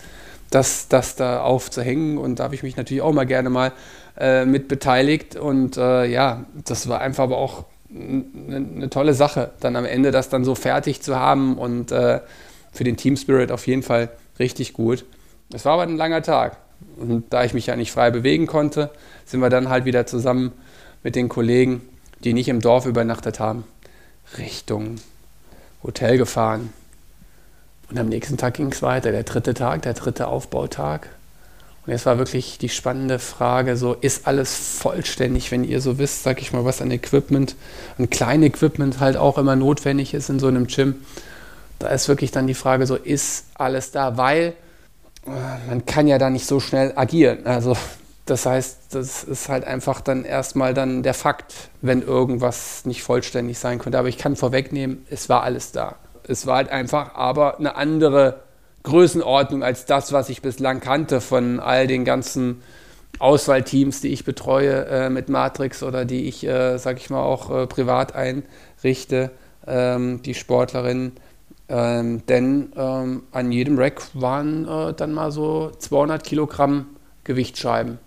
das, 0.50 0.86
das 0.88 1.16
da 1.16 1.42
aufzuhängen. 1.42 2.18
Und 2.18 2.38
da 2.38 2.44
habe 2.44 2.54
ich 2.54 2.62
mich 2.62 2.76
natürlich 2.76 3.02
auch 3.02 3.12
mal 3.12 3.26
gerne 3.26 3.50
mal 3.50 3.72
äh, 4.18 4.44
mit 4.44 4.68
beteiligt. 4.68 5.36
Und 5.36 5.76
äh, 5.76 6.06
ja, 6.06 6.44
das 6.64 6.88
war 6.88 7.00
einfach 7.00 7.24
aber 7.24 7.38
auch 7.38 7.64
eine, 7.90 8.56
eine 8.56 8.90
tolle 8.90 9.14
Sache, 9.14 9.52
dann 9.60 9.76
am 9.76 9.84
Ende 9.84 10.10
das 10.10 10.28
dann 10.28 10.44
so 10.44 10.54
fertig 10.54 11.02
zu 11.02 11.16
haben 11.16 11.56
und 11.58 11.92
äh, 11.92 12.20
für 12.72 12.84
den 12.84 12.96
Team 12.96 13.16
Spirit 13.16 13.50
auf 13.52 13.66
jeden 13.66 13.82
Fall 13.82 14.10
richtig 14.38 14.72
gut. 14.72 15.04
Es 15.52 15.64
war 15.64 15.74
aber 15.74 15.82
ein 15.82 15.96
langer 15.96 16.22
Tag. 16.22 16.58
Und 16.96 17.24
da 17.30 17.44
ich 17.44 17.54
mich 17.54 17.66
ja 17.66 17.76
nicht 17.76 17.92
frei 17.92 18.10
bewegen 18.10 18.46
konnte, 18.46 18.90
sind 19.24 19.40
wir 19.40 19.48
dann 19.48 19.68
halt 19.68 19.84
wieder 19.84 20.06
zusammen 20.06 20.52
mit 21.02 21.16
den 21.16 21.28
Kollegen, 21.28 21.82
die 22.24 22.32
nicht 22.32 22.48
im 22.48 22.60
Dorf 22.60 22.86
übernachtet 22.86 23.40
haben, 23.40 23.64
Richtung 24.38 24.96
Hotel 25.82 26.18
gefahren. 26.18 26.72
Und 27.90 27.98
am 27.98 28.08
nächsten 28.08 28.36
Tag 28.36 28.54
ging 28.54 28.72
es 28.72 28.82
weiter, 28.82 29.12
der 29.12 29.22
dritte 29.22 29.54
Tag, 29.54 29.82
der 29.82 29.94
dritte 29.94 30.26
Aufbautag. 30.26 31.08
Und 31.86 31.92
jetzt 31.92 32.04
war 32.04 32.18
wirklich 32.18 32.58
die 32.58 32.68
spannende 32.68 33.20
Frage, 33.20 33.76
so 33.76 33.94
ist 33.94 34.26
alles 34.26 34.56
vollständig, 34.56 35.52
wenn 35.52 35.62
ihr 35.62 35.80
so 35.80 35.98
wisst, 35.98 36.24
sag 36.24 36.42
ich 36.42 36.52
mal, 36.52 36.64
was 36.64 36.82
an 36.82 36.90
Equipment, 36.90 37.54
ein 37.98 38.10
kleines 38.10 38.48
Equipment 38.48 38.98
halt 38.98 39.16
auch 39.16 39.38
immer 39.38 39.54
notwendig 39.54 40.12
ist 40.12 40.28
in 40.28 40.40
so 40.40 40.48
einem 40.48 40.66
Gym. 40.66 40.96
Da 41.78 41.88
ist 41.88 42.08
wirklich 42.08 42.32
dann 42.32 42.48
die 42.48 42.54
Frage, 42.54 42.86
so 42.86 42.96
ist 42.96 43.46
alles 43.54 43.92
da, 43.92 44.16
weil 44.16 44.54
äh, 45.26 45.68
man 45.68 45.86
kann 45.86 46.08
ja 46.08 46.18
da 46.18 46.28
nicht 46.28 46.46
so 46.46 46.58
schnell 46.58 46.92
agieren. 46.96 47.46
Also 47.46 47.76
das 48.24 48.46
heißt, 48.46 48.78
das 48.90 49.22
ist 49.22 49.48
halt 49.48 49.64
einfach 49.64 50.00
dann 50.00 50.24
erstmal 50.24 50.74
dann 50.74 51.04
der 51.04 51.14
Fakt, 51.14 51.54
wenn 51.82 52.02
irgendwas 52.02 52.84
nicht 52.84 53.04
vollständig 53.04 53.60
sein 53.60 53.78
könnte. 53.78 53.98
Aber 53.98 54.08
ich 54.08 54.18
kann 54.18 54.34
vorwegnehmen, 54.34 55.06
es 55.08 55.28
war 55.28 55.44
alles 55.44 55.70
da. 55.70 55.94
Es 56.26 56.46
war 56.46 56.56
halt 56.56 56.70
einfach 56.70 57.14
aber 57.14 57.60
eine 57.60 57.76
andere 57.76 58.45
Größenordnung 58.86 59.62
als 59.62 59.84
das, 59.84 60.12
was 60.12 60.28
ich 60.28 60.42
bislang 60.42 60.80
kannte 60.80 61.20
von 61.20 61.60
all 61.60 61.86
den 61.86 62.04
ganzen 62.04 62.62
Auswahlteams, 63.18 64.00
die 64.00 64.08
ich 64.08 64.24
betreue 64.24 64.86
äh, 64.86 65.10
mit 65.10 65.28
Matrix 65.28 65.82
oder 65.82 66.04
die 66.04 66.26
ich, 66.26 66.46
äh, 66.46 66.78
sag 66.78 66.98
ich 66.98 67.10
mal, 67.10 67.22
auch 67.22 67.50
äh, 67.50 67.66
privat 67.66 68.14
einrichte, 68.14 69.30
ähm, 69.66 70.22
die 70.22 70.34
Sportlerinnen 70.34 71.12
ähm, 71.68 72.24
denn 72.26 72.72
ähm, 72.76 73.24
an 73.32 73.50
jedem 73.50 73.78
Rack 73.78 74.02
waren 74.14 74.68
äh, 74.68 74.94
dann 74.94 75.12
mal 75.12 75.32
so 75.32 75.72
200 75.76 76.22
Kilogramm 76.22 76.86
Gewichtsscheiben. 77.24 77.98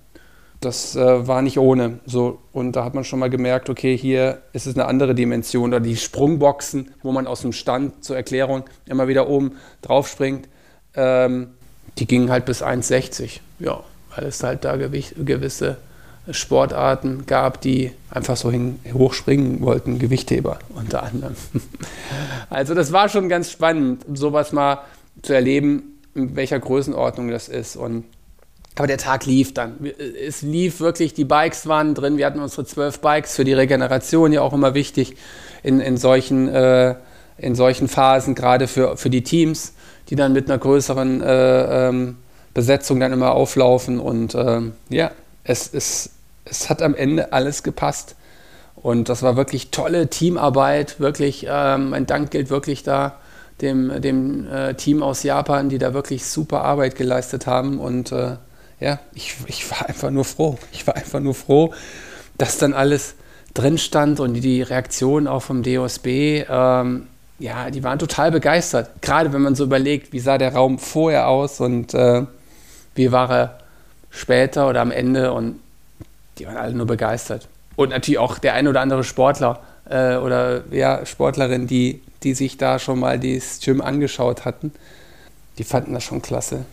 Das 0.62 0.96
äh, 0.96 1.28
war 1.28 1.42
nicht 1.42 1.60
ohne. 1.60 2.00
So, 2.06 2.40
und 2.52 2.76
da 2.76 2.84
hat 2.84 2.94
man 2.94 3.04
schon 3.04 3.20
mal 3.20 3.30
gemerkt, 3.30 3.70
okay, 3.70 3.98
hier 3.98 4.42
ist 4.54 4.66
es 4.66 4.76
eine 4.76 4.86
andere 4.86 5.16
Dimension. 5.16 5.70
Oder 5.70 5.80
die 5.80 5.98
Sprungboxen, 5.98 6.92
wo 7.02 7.12
man 7.12 7.28
aus 7.28 7.42
dem 7.42 7.54
Stand 7.54 8.04
zur 8.04 8.16
Erklärung 8.16 8.64
immer 8.86 9.08
wieder 9.08 9.30
oben 9.30 9.58
drauf 9.82 10.08
springt, 10.08 10.48
ähm, 10.96 11.48
die 11.98 12.08
gingen 12.08 12.30
halt 12.30 12.46
bis 12.46 12.64
1,60. 12.64 13.40
Ja, 13.60 13.84
weil 14.16 14.26
es 14.26 14.42
halt 14.44 14.66
da 14.66 14.76
gewisse 14.78 15.78
Sportarten 16.32 17.26
gab, 17.26 17.62
die 17.62 17.92
einfach 18.12 18.38
so 18.38 18.52
hin, 18.52 18.80
hochspringen 18.94 19.62
wollten, 19.62 20.00
Gewichtheber 20.00 20.60
unter 20.76 21.04
anderem. 21.04 21.36
Also 22.52 22.74
das 22.74 22.92
war 22.92 23.10
schon 23.10 23.30
ganz 23.30 23.52
spannend, 23.52 24.06
sowas 24.14 24.52
mal 24.52 24.80
zu 25.22 25.34
erleben, 25.34 26.00
in 26.16 26.36
welcher 26.36 26.60
Größenordnung 26.60 27.30
das 27.30 27.48
ist. 27.48 27.76
Und, 27.76 28.06
aber 28.76 28.88
der 28.88 28.98
Tag 28.98 29.28
lief 29.28 29.54
dann. 29.54 29.76
Es 30.26 30.42
lief 30.42 30.80
wirklich, 30.80 31.14
die 31.14 31.26
Bikes 31.26 31.68
waren 31.68 31.94
drin, 31.94 32.18
wir 32.18 32.26
hatten 32.26 32.40
unsere 32.40 32.66
zwölf 32.66 33.02
Bikes 33.02 33.36
für 33.36 33.44
die 33.44 33.54
Regeneration, 33.54 34.32
ja 34.32 34.42
auch 34.42 34.54
immer 34.54 34.74
wichtig 34.74 35.16
in, 35.62 35.80
in, 35.80 35.98
solchen, 35.98 36.48
äh, 36.48 36.96
in 37.38 37.54
solchen 37.54 37.88
Phasen, 37.88 38.34
gerade 38.34 38.68
für, 38.68 38.98
für 38.98 39.12
die 39.12 39.24
Teams, 39.24 39.74
die 40.10 40.16
dann 40.16 40.34
mit 40.34 40.50
einer 40.50 40.58
größeren 40.58 41.22
äh, 41.22 41.88
ähm, 41.90 42.18
Besetzung 42.54 43.00
dann 43.00 43.14
immer 43.14 43.32
auflaufen. 43.32 44.00
Und 44.00 44.36
äh, 44.36 44.62
ja, 44.90 45.12
es 45.44 45.68
ist 45.68 46.12
es 46.50 46.70
hat 46.70 46.82
am 46.82 46.96
Ende 46.96 47.34
alles 47.34 47.64
gepasst. 47.64 48.16
Und 48.76 49.10
das 49.10 49.24
war 49.24 49.36
wirklich 49.36 49.72
tolle 49.72 50.08
Teamarbeit, 50.08 51.00
wirklich, 51.00 51.46
ähm, 51.50 51.90
mein 51.90 52.06
Dank 52.06 52.32
gilt 52.32 52.50
wirklich 52.50 52.84
da 52.84 53.18
dem, 53.62 54.02
dem 54.02 54.48
äh, 54.48 54.74
Team 54.76 55.04
aus 55.04 55.24
Japan, 55.24 55.68
die 55.68 55.78
da 55.78 55.94
wirklich 55.94 56.26
super 56.26 56.62
Arbeit 56.62 56.96
geleistet 56.96 57.46
haben. 57.46 57.80
Und 57.80 58.14
äh, 58.14 58.38
ja, 58.80 59.00
ich, 59.14 59.36
ich 59.48 59.70
war 59.70 59.88
einfach 59.90 60.12
nur 60.12 60.24
froh. 60.24 60.58
Ich 60.72 60.88
war 60.88 60.96
einfach 60.96 61.20
nur 61.20 61.36
froh, 61.36 61.74
dass 62.38 62.58
dann 62.58 62.74
alles 62.74 63.16
drin 63.54 63.78
stand 63.78 64.22
und 64.22 64.34
die 64.34 64.62
Reaktion 64.62 65.28
auch 65.28 65.42
vom 65.42 65.62
DOSB, 65.62 66.46
ähm, 66.50 67.08
ja, 67.40 67.72
die 67.72 67.84
waren 67.84 68.00
total 68.00 68.32
begeistert. 68.32 69.02
Gerade 69.02 69.34
wenn 69.34 69.42
man 69.42 69.56
so 69.56 69.64
überlegt, 69.64 70.14
wie 70.14 70.20
sah 70.20 70.38
der 70.38 70.54
Raum 70.54 70.78
vorher 70.78 71.28
aus 71.28 71.60
und 71.62 71.94
äh, 71.94 72.26
wie 72.96 73.12
war 73.12 73.32
er 73.32 73.60
später 74.10 74.68
oder 74.68 74.82
am 74.82 74.92
Ende. 74.92 75.32
Und 75.32 75.60
die 76.38 76.46
waren 76.46 76.58
alle 76.58 76.74
nur 76.74 76.86
begeistert. 76.86 77.48
Und 77.76 77.90
natürlich 77.90 78.20
auch 78.20 78.40
der 78.40 78.54
ein 78.54 78.68
oder 78.68 78.82
andere 78.82 79.06
Sportler 79.06 79.62
äh, 79.90 80.16
oder 80.16 80.64
ja, 80.72 81.06
Sportlerin, 81.06 81.66
die, 81.66 82.02
die 82.24 82.34
sich 82.34 82.58
da 82.58 82.78
schon 82.78 83.00
mal 83.00 83.18
das 83.20 83.60
Gym 83.62 83.82
angeschaut 83.82 84.44
hatten, 84.44 84.74
die 85.58 85.64
fanden 85.64 85.94
das 85.94 86.04
schon 86.04 86.22
klasse, 86.22 86.66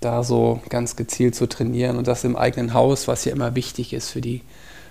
da 0.00 0.24
so 0.24 0.60
ganz 0.68 0.96
gezielt 0.96 1.36
zu 1.36 1.48
trainieren 1.48 1.96
und 1.96 2.08
das 2.08 2.24
im 2.24 2.36
eigenen 2.36 2.74
Haus, 2.74 3.06
was 3.06 3.24
ja 3.24 3.32
immer 3.32 3.54
wichtig 3.54 3.92
ist 3.92 4.10
für 4.10 4.20
die, 4.20 4.42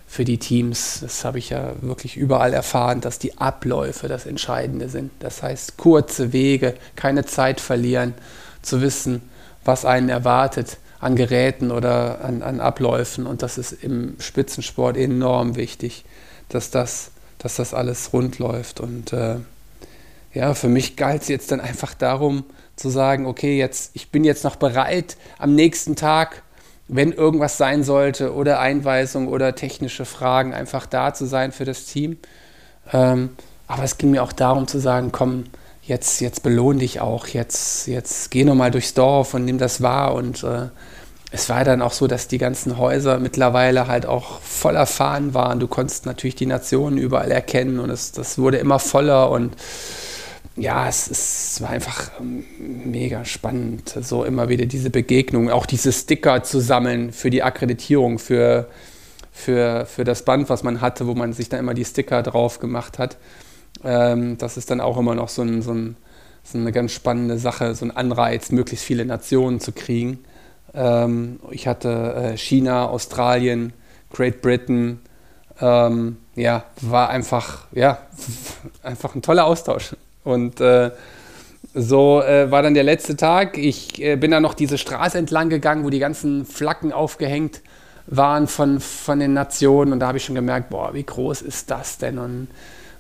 für 0.10 0.26
die 0.26 0.39
Teams. 0.39 1.02
Das 1.02 1.24
habe 1.24 1.38
ich 1.38 1.52
ja 1.52 1.74
wirklich 1.82 2.17
überall 2.17 2.52
erfahren, 2.52 3.00
dass 3.00 3.19
die 3.19 3.38
Abläufe 3.38 4.08
das 4.08 4.26
Entscheidende 4.26 4.89
sind. 4.89 5.12
Das 5.19 5.43
heißt, 5.43 5.78
kurze 5.78 6.34
Wege, 6.34 6.74
keine 6.95 7.26
Zeit 7.26 7.62
verlieren, 7.62 8.15
zu 8.63 8.82
wissen, 8.82 9.22
was 9.63 9.86
einen 9.86 10.10
erwartet 10.10 10.78
an 11.00 11.15
Geräten 11.15 11.69
oder 11.69 12.26
an, 12.26 12.41
an 12.41 12.60
Abläufen. 12.60 13.28
Und 13.28 13.43
das 13.43 13.60
ist 13.60 13.72
im 13.72 14.15
Spitzensport 14.19 14.98
enorm 14.98 15.56
wichtig, 15.56 16.04
dass 16.50 16.72
das, 16.72 17.12
dass 17.38 17.58
das 17.58 17.76
alles 17.76 18.12
rund 18.12 18.39
läuft. 18.39 18.80
Und 18.80 19.13
äh, 19.13 19.36
ja, 20.34 20.56
für 20.56 20.69
mich 20.69 20.95
galt 20.95 21.22
es 21.22 21.28
jetzt 21.28 21.52
dann 21.52 21.62
einfach 21.62 21.93
darum 21.93 22.45
zu 22.76 22.89
sagen, 22.89 23.28
okay, 23.28 23.60
jetzt, 23.60 23.91
ich 23.93 24.10
bin 24.10 24.24
jetzt 24.24 24.43
noch 24.43 24.56
bereit, 24.56 25.17
am 25.38 25.54
nächsten 25.54 25.95
Tag, 25.95 26.41
wenn 26.89 27.12
irgendwas 27.12 27.58
sein 27.58 27.84
sollte 27.84 28.34
oder 28.34 28.60
Einweisung 28.60 29.28
oder 29.28 29.56
technische 29.56 30.06
Fragen, 30.06 30.54
einfach 30.54 30.88
da 30.88 31.13
zu 31.13 31.25
sein 31.25 31.52
für 31.52 31.63
das 31.63 31.86
Team. 31.86 32.17
Ähm, 32.91 33.30
aber 33.67 33.84
es 33.84 33.99
ging 33.99 34.12
mir 34.12 34.23
auch 34.23 34.34
darum 34.34 34.67
zu 34.67 34.80
sagen, 34.80 35.12
komm, 35.12 35.45
jetzt, 35.84 36.19
jetzt 36.19 36.41
belohn 36.41 36.80
dich 36.80 36.99
auch, 36.99 37.28
jetzt, 37.28 37.88
jetzt 37.88 38.32
geh 38.32 38.43
nochmal 38.43 38.71
durchs 38.71 38.95
Dorf 38.95 39.36
und 39.36 39.45
nimm 39.45 39.60
das 39.60 39.84
wahr. 39.84 40.15
Und 40.15 40.43
äh, 40.43 40.69
es 41.32 41.47
war 41.47 41.63
dann 41.63 41.84
auch 41.84 41.93
so, 41.93 42.08
dass 42.08 42.28
die 42.28 42.39
ganzen 42.39 42.80
Häuser 42.80 43.19
mittlerweile 43.19 43.88
halt 43.88 44.08
auch 44.08 44.41
voll 44.41 44.75
erfahren 44.75 45.36
waren. 45.36 45.60
Du 45.60 45.67
konntest 45.67 46.08
natürlich 46.08 46.36
die 46.36 46.47
Nationen 46.47 46.97
überall 46.97 47.30
erkennen 47.30 47.80
und 47.80 47.91
es, 47.91 48.12
das 48.12 48.39
wurde 48.39 48.58
immer 48.58 48.80
voller 48.80 49.30
und 49.30 49.56
ja, 50.60 50.88
es, 50.88 51.10
es 51.10 51.62
war 51.62 51.69
einfach 51.69 52.12
ähm, 52.19 52.43
mega 52.58 53.23
spannend, 53.25 53.89
so 54.02 54.23
immer 54.25 54.49
wieder 54.49 54.65
diese 54.65 54.89
Begegnung, 54.89 55.49
auch 55.49 55.65
diese 55.65 55.91
Sticker 55.91 56.43
zu 56.43 56.60
sammeln 56.60 57.13
für 57.13 57.30
die 57.30 57.43
Akkreditierung, 57.43 58.19
für, 58.19 58.67
für, 59.32 59.86
für 59.86 60.04
das 60.04 60.25
Band, 60.25 60.49
was 60.49 60.63
man 60.63 60.82
hatte, 60.82 61.08
wo 61.08 61.15
man 61.15 61.34
sich 61.34 61.49
dann 61.49 61.60
immer 61.60 61.73
die 61.73 61.86
Sticker 61.86 62.23
drauf 62.23 62.60
gemacht 62.60 62.99
hat. 62.99 63.17
Ähm, 63.84 64.38
das 64.38 64.58
ist 64.58 64.69
dann 64.69 64.82
auch 64.82 64.97
immer 64.97 65.15
noch 65.15 65.30
so, 65.30 65.43
ein, 65.43 65.62
so, 65.62 65.71
ein, 65.71 65.95
so, 66.43 66.58
eine 66.58 66.71
ganz 66.71 66.91
spannende 66.91 67.38
Sache, 67.38 67.73
so 67.75 67.86
ein 67.86 67.95
Anreiz, 67.95 68.52
möglichst 68.52 68.86
viele 68.86 69.06
Nationen 69.06 69.62
zu 69.62 69.71
kriegen. 69.71 70.19
Ähm, 70.73 71.39
ich 71.52 71.67
hatte 71.67 72.34
äh, 72.34 72.38
China, 72.38 72.88
Australien, 72.88 73.71
Great 74.12 74.41
Britain. 74.41 74.99
Ähm, 75.62 76.17
ja, 76.36 76.65
war 76.82 77.10
einfach, 77.10 77.67
ja, 77.71 77.99
einfach 78.84 79.15
ein 79.15 79.21
toller 79.21 79.45
Austausch. 79.45 79.95
Und 80.29 80.61
äh, 80.61 80.91
so 81.73 82.21
äh, 82.21 82.49
war 82.49 82.61
dann 82.61 82.73
der 82.73 82.83
letzte 82.83 83.15
Tag. 83.15 83.57
Ich 83.57 84.01
äh, 84.01 84.15
bin 84.15 84.31
dann 84.31 84.43
noch 84.43 84.53
diese 84.53 84.77
Straße 84.77 85.17
entlang 85.17 85.49
gegangen, 85.49 85.83
wo 85.83 85.89
die 85.89 85.99
ganzen 85.99 86.45
Flaggen 86.45 86.93
aufgehängt 86.93 87.61
waren 88.07 88.47
von, 88.47 88.79
von 88.79 89.19
den 89.19 89.33
Nationen. 89.33 89.93
Und 89.93 89.99
da 89.99 90.07
habe 90.07 90.17
ich 90.17 90.25
schon 90.25 90.35
gemerkt, 90.35 90.69
boah, 90.69 90.93
wie 90.93 91.03
groß 91.03 91.41
ist 91.41 91.69
das 91.69 91.97
denn? 91.97 92.17
Und 92.17 92.47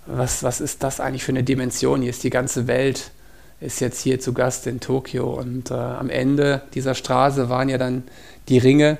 was, 0.05 0.43
was 0.43 0.61
ist 0.61 0.83
das 0.83 0.99
eigentlich 0.99 1.23
für 1.23 1.31
eine 1.31 1.43
Dimension? 1.43 2.01
Hier 2.01 2.11
ist 2.11 2.23
die 2.23 2.29
ganze 2.29 2.67
Welt, 2.67 3.11
ist 3.59 3.81
jetzt 3.81 4.01
hier 4.01 4.19
zu 4.19 4.33
Gast 4.33 4.67
in 4.67 4.79
Tokio. 4.79 5.31
Und 5.33 5.71
äh, 5.71 5.73
am 5.73 6.09
Ende 6.09 6.61
dieser 6.73 6.93
Straße 6.93 7.49
waren 7.49 7.69
ja 7.69 7.77
dann 7.77 8.03
die 8.49 8.59
Ringe 8.59 8.97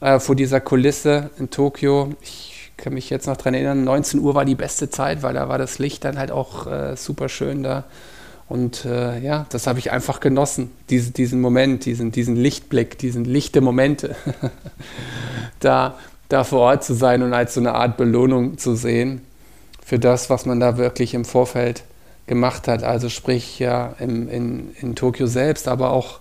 äh, 0.00 0.18
vor 0.18 0.34
dieser 0.34 0.60
Kulisse 0.60 1.30
in 1.38 1.50
Tokio. 1.50 2.14
Ich 2.20 2.57
kann 2.78 2.94
mich 2.94 3.10
jetzt 3.10 3.26
noch 3.26 3.36
daran 3.36 3.54
erinnern, 3.54 3.84
19 3.84 4.20
Uhr 4.20 4.34
war 4.34 4.46
die 4.46 4.54
beste 4.54 4.88
Zeit, 4.88 5.22
weil 5.22 5.34
da 5.34 5.48
war 5.48 5.58
das 5.58 5.78
Licht 5.78 6.04
dann 6.04 6.16
halt 6.16 6.30
auch 6.30 6.66
äh, 6.66 6.96
super 6.96 7.28
schön 7.28 7.62
da. 7.62 7.84
Und 8.48 8.86
äh, 8.86 9.18
ja, 9.18 9.44
das 9.50 9.66
habe 9.66 9.78
ich 9.78 9.90
einfach 9.92 10.20
genossen, 10.20 10.70
diese, 10.88 11.10
diesen 11.10 11.40
Moment, 11.40 11.84
diesen, 11.84 12.12
diesen 12.12 12.34
Lichtblick, 12.34 12.96
diesen 12.96 13.26
lichte 13.26 13.60
Momente, 13.60 14.16
da, 15.60 15.98
da 16.30 16.44
vor 16.44 16.60
Ort 16.60 16.84
zu 16.84 16.94
sein 16.94 17.22
und 17.22 17.34
als 17.34 17.54
so 17.54 17.60
eine 17.60 17.74
Art 17.74 17.98
Belohnung 17.98 18.56
zu 18.56 18.74
sehen 18.74 19.20
für 19.84 19.98
das, 19.98 20.30
was 20.30 20.46
man 20.46 20.60
da 20.60 20.78
wirklich 20.78 21.12
im 21.12 21.26
Vorfeld 21.26 21.82
gemacht 22.26 22.68
hat. 22.68 22.84
Also 22.84 23.10
sprich 23.10 23.58
ja 23.58 23.94
im, 23.98 24.28
in, 24.30 24.74
in 24.80 24.94
Tokio 24.94 25.26
selbst, 25.26 25.68
aber 25.68 25.90
auch 25.90 26.20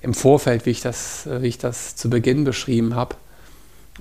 im 0.00 0.14
Vorfeld, 0.14 0.66
wie 0.66 0.70
ich 0.70 0.80
das, 0.80 1.28
wie 1.30 1.48
ich 1.48 1.58
das 1.58 1.94
zu 1.94 2.10
Beginn 2.10 2.44
beschrieben 2.44 2.96
habe. 2.96 3.14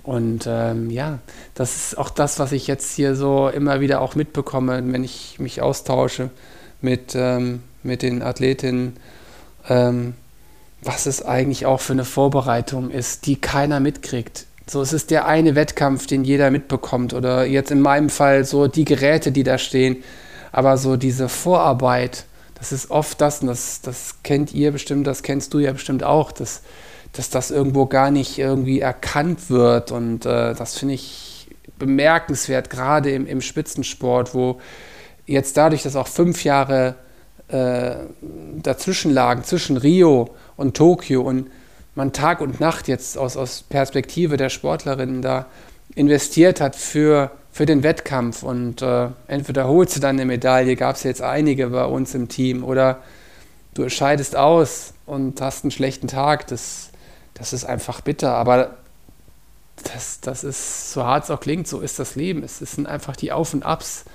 Und 0.04 0.46
ähm, 0.48 0.90
ja, 0.90 1.20
das 1.54 1.76
ist 1.76 1.98
auch 1.98 2.10
das, 2.10 2.40
was 2.40 2.52
ich 2.52 2.68
jetzt 2.68 2.96
hier 2.96 3.16
so 3.16 3.50
immer 3.50 3.82
wieder 3.82 4.02
auch 4.02 4.16
mitbekomme, 4.16 4.82
wenn 4.92 5.04
ich 5.04 5.40
mich 5.40 5.62
austausche 5.62 6.30
mit, 6.82 7.16
ähm, 7.16 7.62
mit 7.84 8.02
den 8.02 8.22
Athletinnen, 8.22 8.96
ähm, 9.68 10.14
was 10.82 11.06
es 11.06 11.26
eigentlich 11.26 11.66
auch 11.66 11.82
für 11.82 11.94
eine 11.94 12.06
Vorbereitung 12.06 12.92
ist, 12.92 13.26
die 13.26 13.36
keiner 13.36 13.80
mitkriegt. 13.80 14.46
So, 14.70 14.82
es 14.82 14.94
ist 14.94 15.12
der 15.12 15.26
eine 15.26 15.56
Wettkampf, 15.56 16.08
den 16.08 16.24
jeder 16.24 16.52
mitbekommt. 16.52 17.14
Oder 17.14 17.46
jetzt 17.46 17.72
in 17.72 17.82
meinem 17.82 18.10
Fall 18.10 18.46
so 18.46 18.68
die 18.68 18.86
Geräte, 18.86 19.32
die 19.32 19.44
da 19.44 19.58
stehen. 19.58 20.04
Aber 20.52 20.78
so 20.78 20.98
diese 20.98 21.30
Vorarbeit, 21.30 22.26
das 22.56 22.72
ist 22.72 22.92
oft 22.92 23.22
das, 23.22 23.42
und 23.42 23.48
das, 23.48 23.82
das 23.82 24.16
kennt 24.24 24.54
ihr 24.54 24.72
bestimmt, 24.72 25.08
das 25.08 25.24
kennst 25.24 25.54
du 25.54 25.60
ja 25.60 25.72
bestimmt 25.72 26.04
auch, 26.04 26.32
dass, 26.32 26.62
dass 27.14 27.30
das 27.30 27.52
irgendwo 27.52 27.86
gar 27.86 28.12
nicht 28.12 28.38
irgendwie 28.38 28.80
erkannt 28.80 29.50
wird. 29.50 29.92
Und 29.92 30.26
äh, 30.26 30.54
das 30.54 30.78
finde 30.78 30.96
ich 30.96 31.50
bemerkenswert, 31.80 32.70
gerade 32.70 33.12
im, 33.12 33.28
im 33.28 33.42
Spitzensport, 33.42 34.34
wo 34.34 34.60
jetzt 35.26 35.58
dadurch, 35.58 35.84
dass 35.84 35.96
auch 35.96 36.08
fünf 36.08 36.44
Jahre 36.44 36.96
äh, 37.50 37.96
dazwischen 38.62 39.12
lagen, 39.12 39.44
zwischen 39.44 39.78
Rio 39.78 40.30
und 40.56 40.76
Tokio 40.76 41.22
und 41.22 41.50
man 41.96 42.14
Tag 42.14 42.42
und 42.42 42.60
Nacht 42.60 42.88
jetzt 42.88 43.18
aus, 43.18 43.38
aus 43.38 43.64
Perspektive 43.64 44.38
der 44.38 44.50
Sportlerinnen 44.50 45.22
da 45.22 45.48
investiert 45.96 46.62
hat 46.62 46.76
für, 46.76 47.32
für 47.52 47.66
den 47.66 47.84
Wettkampf 47.84 48.44
und 48.44 48.82
äh, 48.82 49.08
entweder 49.28 49.68
holst 49.68 49.96
du 49.96 50.00
dann 50.00 50.18
eine 50.18 50.26
Medaille, 50.26 50.76
gab 50.76 50.96
es 50.96 51.04
jetzt 51.04 51.22
einige 51.22 51.68
bei 51.68 51.86
uns 51.86 52.14
im 52.14 52.28
Team, 52.30 52.64
oder 52.64 53.02
du 53.74 53.90
scheidest 53.90 54.36
aus 54.36 54.94
und 55.06 55.42
hast 55.42 55.64
einen 55.64 55.72
schlechten 55.72 56.08
Tag, 56.08 56.48
das, 56.48 56.87
das 57.38 57.54
ist 57.54 57.66
einfach 57.66 58.02
bitter, 58.02 58.34
aber 58.34 58.78
das, 59.84 60.20
das 60.22 60.44
ist, 60.44 60.92
so 60.92 61.04
hart 61.04 61.26
es 61.26 61.32
auch 61.32 61.40
klingt, 61.40 61.68
so 61.68 61.82
ist 61.82 62.00
das 62.00 62.16
Leben. 62.16 62.44
Es 62.44 62.58
sind 62.60 62.88
einfach 62.88 63.16
die 63.16 63.32
Auf 63.32 63.54
und 63.54 63.64
Abs 63.64 64.06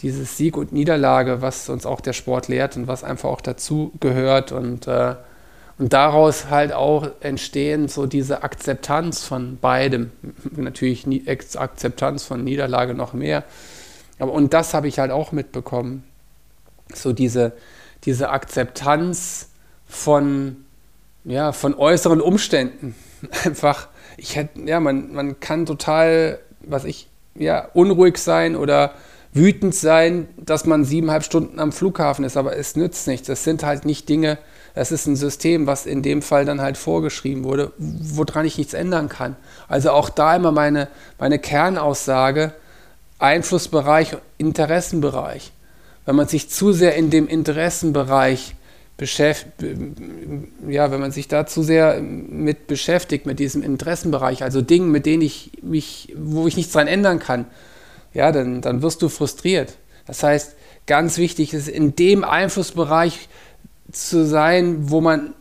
dieses 0.00 0.36
Sieg 0.36 0.56
und 0.56 0.72
Niederlage, 0.72 1.40
was 1.40 1.68
uns 1.70 1.86
auch 1.86 2.02
der 2.02 2.12
Sport 2.12 2.48
lehrt 2.48 2.76
und 2.76 2.86
was 2.86 3.02
einfach 3.02 3.30
auch 3.30 3.40
dazu 3.40 3.92
gehört 3.98 4.52
und, 4.52 4.86
äh, 4.86 5.14
und 5.78 5.92
daraus 5.92 6.50
halt 6.50 6.72
auch 6.72 7.08
entstehen 7.20 7.88
so 7.88 8.06
diese 8.06 8.42
Akzeptanz 8.42 9.24
von 9.24 9.58
beidem. 9.58 10.12
Natürlich 10.56 11.06
Akzeptanz 11.56 12.24
von 12.24 12.44
Niederlage 12.44 12.94
noch 12.94 13.14
mehr. 13.14 13.44
Aber, 14.18 14.32
und 14.32 14.52
das 14.52 14.74
habe 14.74 14.88
ich 14.88 14.98
halt 14.98 15.10
auch 15.10 15.32
mitbekommen. 15.32 16.04
So 16.94 17.12
diese, 17.12 17.52
diese 18.04 18.30
Akzeptanz 18.30 19.48
von, 19.88 20.65
ja, 21.26 21.52
von 21.52 21.74
äußeren 21.74 22.20
Umständen. 22.20 22.94
Einfach, 23.44 23.88
ich 24.16 24.36
hätte, 24.36 24.60
ja, 24.62 24.80
man, 24.80 25.12
man 25.12 25.40
kann 25.40 25.66
total, 25.66 26.38
was 26.60 26.84
ich, 26.84 27.08
ja, 27.34 27.68
unruhig 27.74 28.16
sein 28.18 28.56
oder 28.56 28.92
wütend 29.32 29.74
sein, 29.74 30.28
dass 30.38 30.64
man 30.64 30.84
siebeneinhalb 30.84 31.24
Stunden 31.24 31.60
am 31.60 31.72
Flughafen 31.72 32.24
ist, 32.24 32.38
aber 32.38 32.56
es 32.56 32.74
nützt 32.76 33.06
nichts. 33.06 33.26
Das 33.26 33.44
sind 33.44 33.64
halt 33.64 33.84
nicht 33.84 34.08
Dinge, 34.08 34.38
es 34.74 34.92
ist 34.92 35.06
ein 35.06 35.16
System, 35.16 35.66
was 35.66 35.84
in 35.84 36.02
dem 36.02 36.22
Fall 36.22 36.44
dann 36.44 36.60
halt 36.60 36.78
vorgeschrieben 36.78 37.44
wurde, 37.44 37.72
woran 37.78 38.46
ich 38.46 38.56
nichts 38.56 38.72
ändern 38.72 39.08
kann. 39.08 39.36
Also 39.68 39.90
auch 39.90 40.08
da 40.08 40.36
immer 40.36 40.52
meine, 40.52 40.88
meine 41.18 41.38
Kernaussage, 41.38 42.52
Einflussbereich, 43.18 44.16
Interessenbereich. 44.38 45.52
Wenn 46.04 46.16
man 46.16 46.28
sich 46.28 46.48
zu 46.48 46.72
sehr 46.72 46.94
in 46.94 47.10
dem 47.10 47.26
Interessenbereich 47.26 48.54
beschäftigt, 48.96 49.52
ja, 50.66 50.90
wenn 50.90 51.00
man 51.00 51.12
sich 51.12 51.28
da 51.28 51.46
zu 51.46 51.62
sehr 51.62 52.00
mit 52.00 52.66
beschäftigt, 52.66 53.26
mit 53.26 53.38
diesem 53.38 53.62
Interessenbereich, 53.62 54.42
also 54.42 54.62
Dingen, 54.62 54.90
mit 54.90 55.04
denen 55.04 55.22
ich 55.22 55.50
mich, 55.62 56.14
wo 56.16 56.46
ich 56.46 56.56
nichts 56.56 56.72
dran 56.72 56.86
ändern 56.86 57.18
kann, 57.18 57.46
ja, 58.14 58.32
dann, 58.32 58.62
dann 58.62 58.80
wirst 58.80 59.02
du 59.02 59.08
frustriert. 59.08 59.76
Das 60.06 60.22
heißt, 60.22 60.56
ganz 60.86 61.18
wichtig 61.18 61.52
ist, 61.52 61.68
in 61.68 61.94
dem 61.94 62.24
Einflussbereich 62.24 63.28
zu 63.92 64.26
sein, 64.26 64.90
wo 64.90 65.00
man 65.00 65.34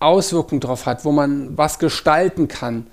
Auswirkungen 0.00 0.60
drauf 0.60 0.86
hat, 0.86 1.04
wo 1.04 1.12
man 1.12 1.56
was 1.56 1.78
gestalten 1.78 2.48
kann. 2.48 2.86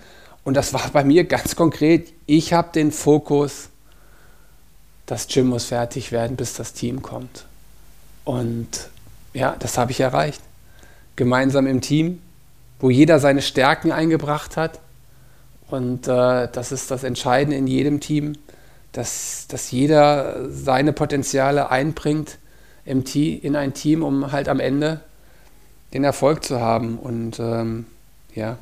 Und 0.44 0.56
das 0.56 0.74
war 0.74 0.90
bei 0.94 1.04
mir 1.04 1.24
ganz 1.24 1.56
konkret. 1.56 2.14
Ich 2.26 2.54
habe 2.54 2.70
den 2.74 2.92
Fokus, 2.92 3.70
das 5.06 5.28
Gym 5.28 5.48
muss 5.48 5.66
fertig 5.66 6.12
werden, 6.12 6.38
bis 6.38 6.54
das 6.54 6.74
Team 6.74 7.02
kommt. 7.02 7.46
Und 8.26 8.90
ja, 9.38 9.56
das 9.60 9.78
habe 9.78 9.91
ich 9.91 10.00
erreicht. 10.00 10.41
Gemeinsam 11.15 11.67
im 11.67 11.82
Team, 11.82 12.21
wo 12.80 12.89
jeder 12.89 13.19
seine 13.19 13.41
Stärken 13.41 13.91
eingebracht 13.91 14.58
hat. 14.58 14.80
Und 15.69 16.08
äh, 16.08 16.47
das 16.52 16.71
ist 16.71 16.91
das 16.91 17.04
Entscheidende 17.04 17.58
in 17.58 17.67
jedem 17.67 18.00
Team 18.00 18.36
dass, 18.97 19.45
dass 19.47 19.69
jeder 19.69 20.50
seine 20.50 20.91
Potenziale 20.91 21.69
einbringt 21.69 22.39
im 22.84 23.04
Team, 23.06 23.39
in 23.43 23.56
ein 23.56 23.76
Team, 23.76 24.04
um 24.04 24.32
halt 24.32 24.50
am 24.50 24.60
Ende 24.60 25.02
den 25.93 26.04
Erfolg 26.04 26.43
zu 26.43 26.60
haben. 26.60 26.97
Und 26.97 27.39
ähm, 27.39 27.86
ja, 28.34 28.58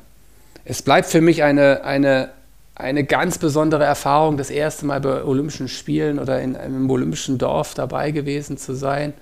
es 0.66 0.82
bleibt 0.82 1.08
für 1.08 1.22
mich 1.22 1.42
eine, 1.42 1.84
eine, 1.84 2.30
eine 2.74 3.04
ganz 3.04 3.38
besondere 3.38 3.84
Erfahrung, 3.84 4.36
das 4.36 4.50
erste 4.50 4.84
Mal 4.84 5.00
bei 5.00 5.24
Olympischen 5.24 5.68
Spielen 5.68 6.18
oder 6.18 6.42
in 6.42 6.54
einem 6.54 6.90
olympischen 6.90 7.38
Dorf 7.38 7.72
dabei 7.72 8.10
gewesen 8.10 8.58
zu 8.58 8.74
sein. 8.74 9.14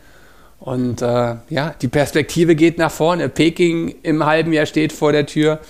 Und 0.60 1.02
äh, 1.02 1.36
ja, 1.48 1.74
die 1.80 1.88
Perspektive 1.88 2.54
geht 2.54 2.78
nach 2.78 2.90
vorne. 2.90 3.28
Peking 3.28 3.94
im 4.02 4.24
halben 4.24 4.52
Jahr 4.52 4.66
steht 4.66 4.92
vor 4.92 5.12
der 5.12 5.26
Tür. 5.26 5.60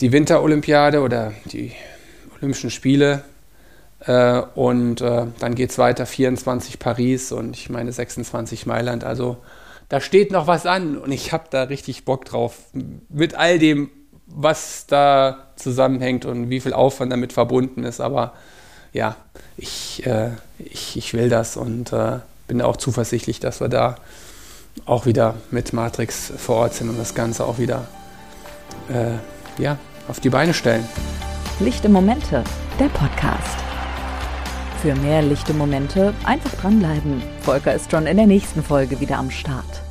Die 0.00 0.12
Winterolympiade 0.12 1.00
oder 1.00 1.32
die 1.46 1.72
Olympischen 2.36 2.70
Spiele 2.70 3.22
äh, 4.00 4.42
und 4.54 5.00
äh, 5.00 5.26
dann 5.38 5.54
geht 5.54 5.70
es 5.70 5.78
weiter, 5.78 6.06
24 6.06 6.78
Paris 6.78 7.32
und 7.32 7.56
ich 7.56 7.70
meine 7.70 7.92
26 7.92 8.66
Mailand. 8.66 9.04
Also 9.04 9.38
da 9.88 10.00
steht 10.00 10.32
noch 10.32 10.46
was 10.46 10.66
an 10.66 10.98
und 10.98 11.12
ich 11.12 11.32
habe 11.32 11.44
da 11.50 11.64
richtig 11.64 12.04
Bock 12.04 12.24
drauf. 12.24 12.58
Mit 13.08 13.34
all 13.34 13.58
dem, 13.58 13.90
was 14.26 14.86
da 14.86 15.48
zusammenhängt 15.56 16.24
und 16.24 16.50
wie 16.50 16.60
viel 16.60 16.72
Aufwand 16.72 17.12
damit 17.12 17.32
verbunden 17.32 17.84
ist. 17.84 18.00
Aber 18.00 18.34
ja, 18.92 19.16
ich, 19.56 20.04
äh, 20.06 20.30
ich, 20.58 20.96
ich 20.96 21.14
will 21.14 21.28
das 21.28 21.56
und 21.56 21.92
äh, 21.92 22.18
bin 22.46 22.62
auch 22.62 22.76
zuversichtlich, 22.76 23.40
dass 23.40 23.60
wir 23.60 23.68
da 23.68 23.96
auch 24.84 25.06
wieder 25.06 25.34
mit 25.50 25.72
Matrix 25.72 26.32
vor 26.36 26.56
Ort 26.56 26.74
sind 26.74 26.90
und 26.90 26.98
das 26.98 27.14
Ganze 27.14 27.44
auch 27.44 27.58
wieder 27.58 27.86
äh, 28.88 29.62
ja, 29.62 29.78
auf 30.08 30.20
die 30.20 30.30
Beine 30.30 30.54
stellen. 30.54 30.86
Lichte 31.60 31.88
Momente, 31.88 32.44
der 32.78 32.88
Podcast. 32.88 33.56
Für 34.82 34.94
mehr 34.94 35.22
lichte 35.22 35.54
Momente 35.54 36.12
einfach 36.24 36.52
dranbleiben. 36.60 37.22
Volker 37.40 37.74
ist 37.74 37.90
schon 37.90 38.06
in 38.06 38.18
der 38.18 38.26
nächsten 38.26 38.62
Folge 38.62 39.00
wieder 39.00 39.18
am 39.18 39.30
Start. 39.30 39.85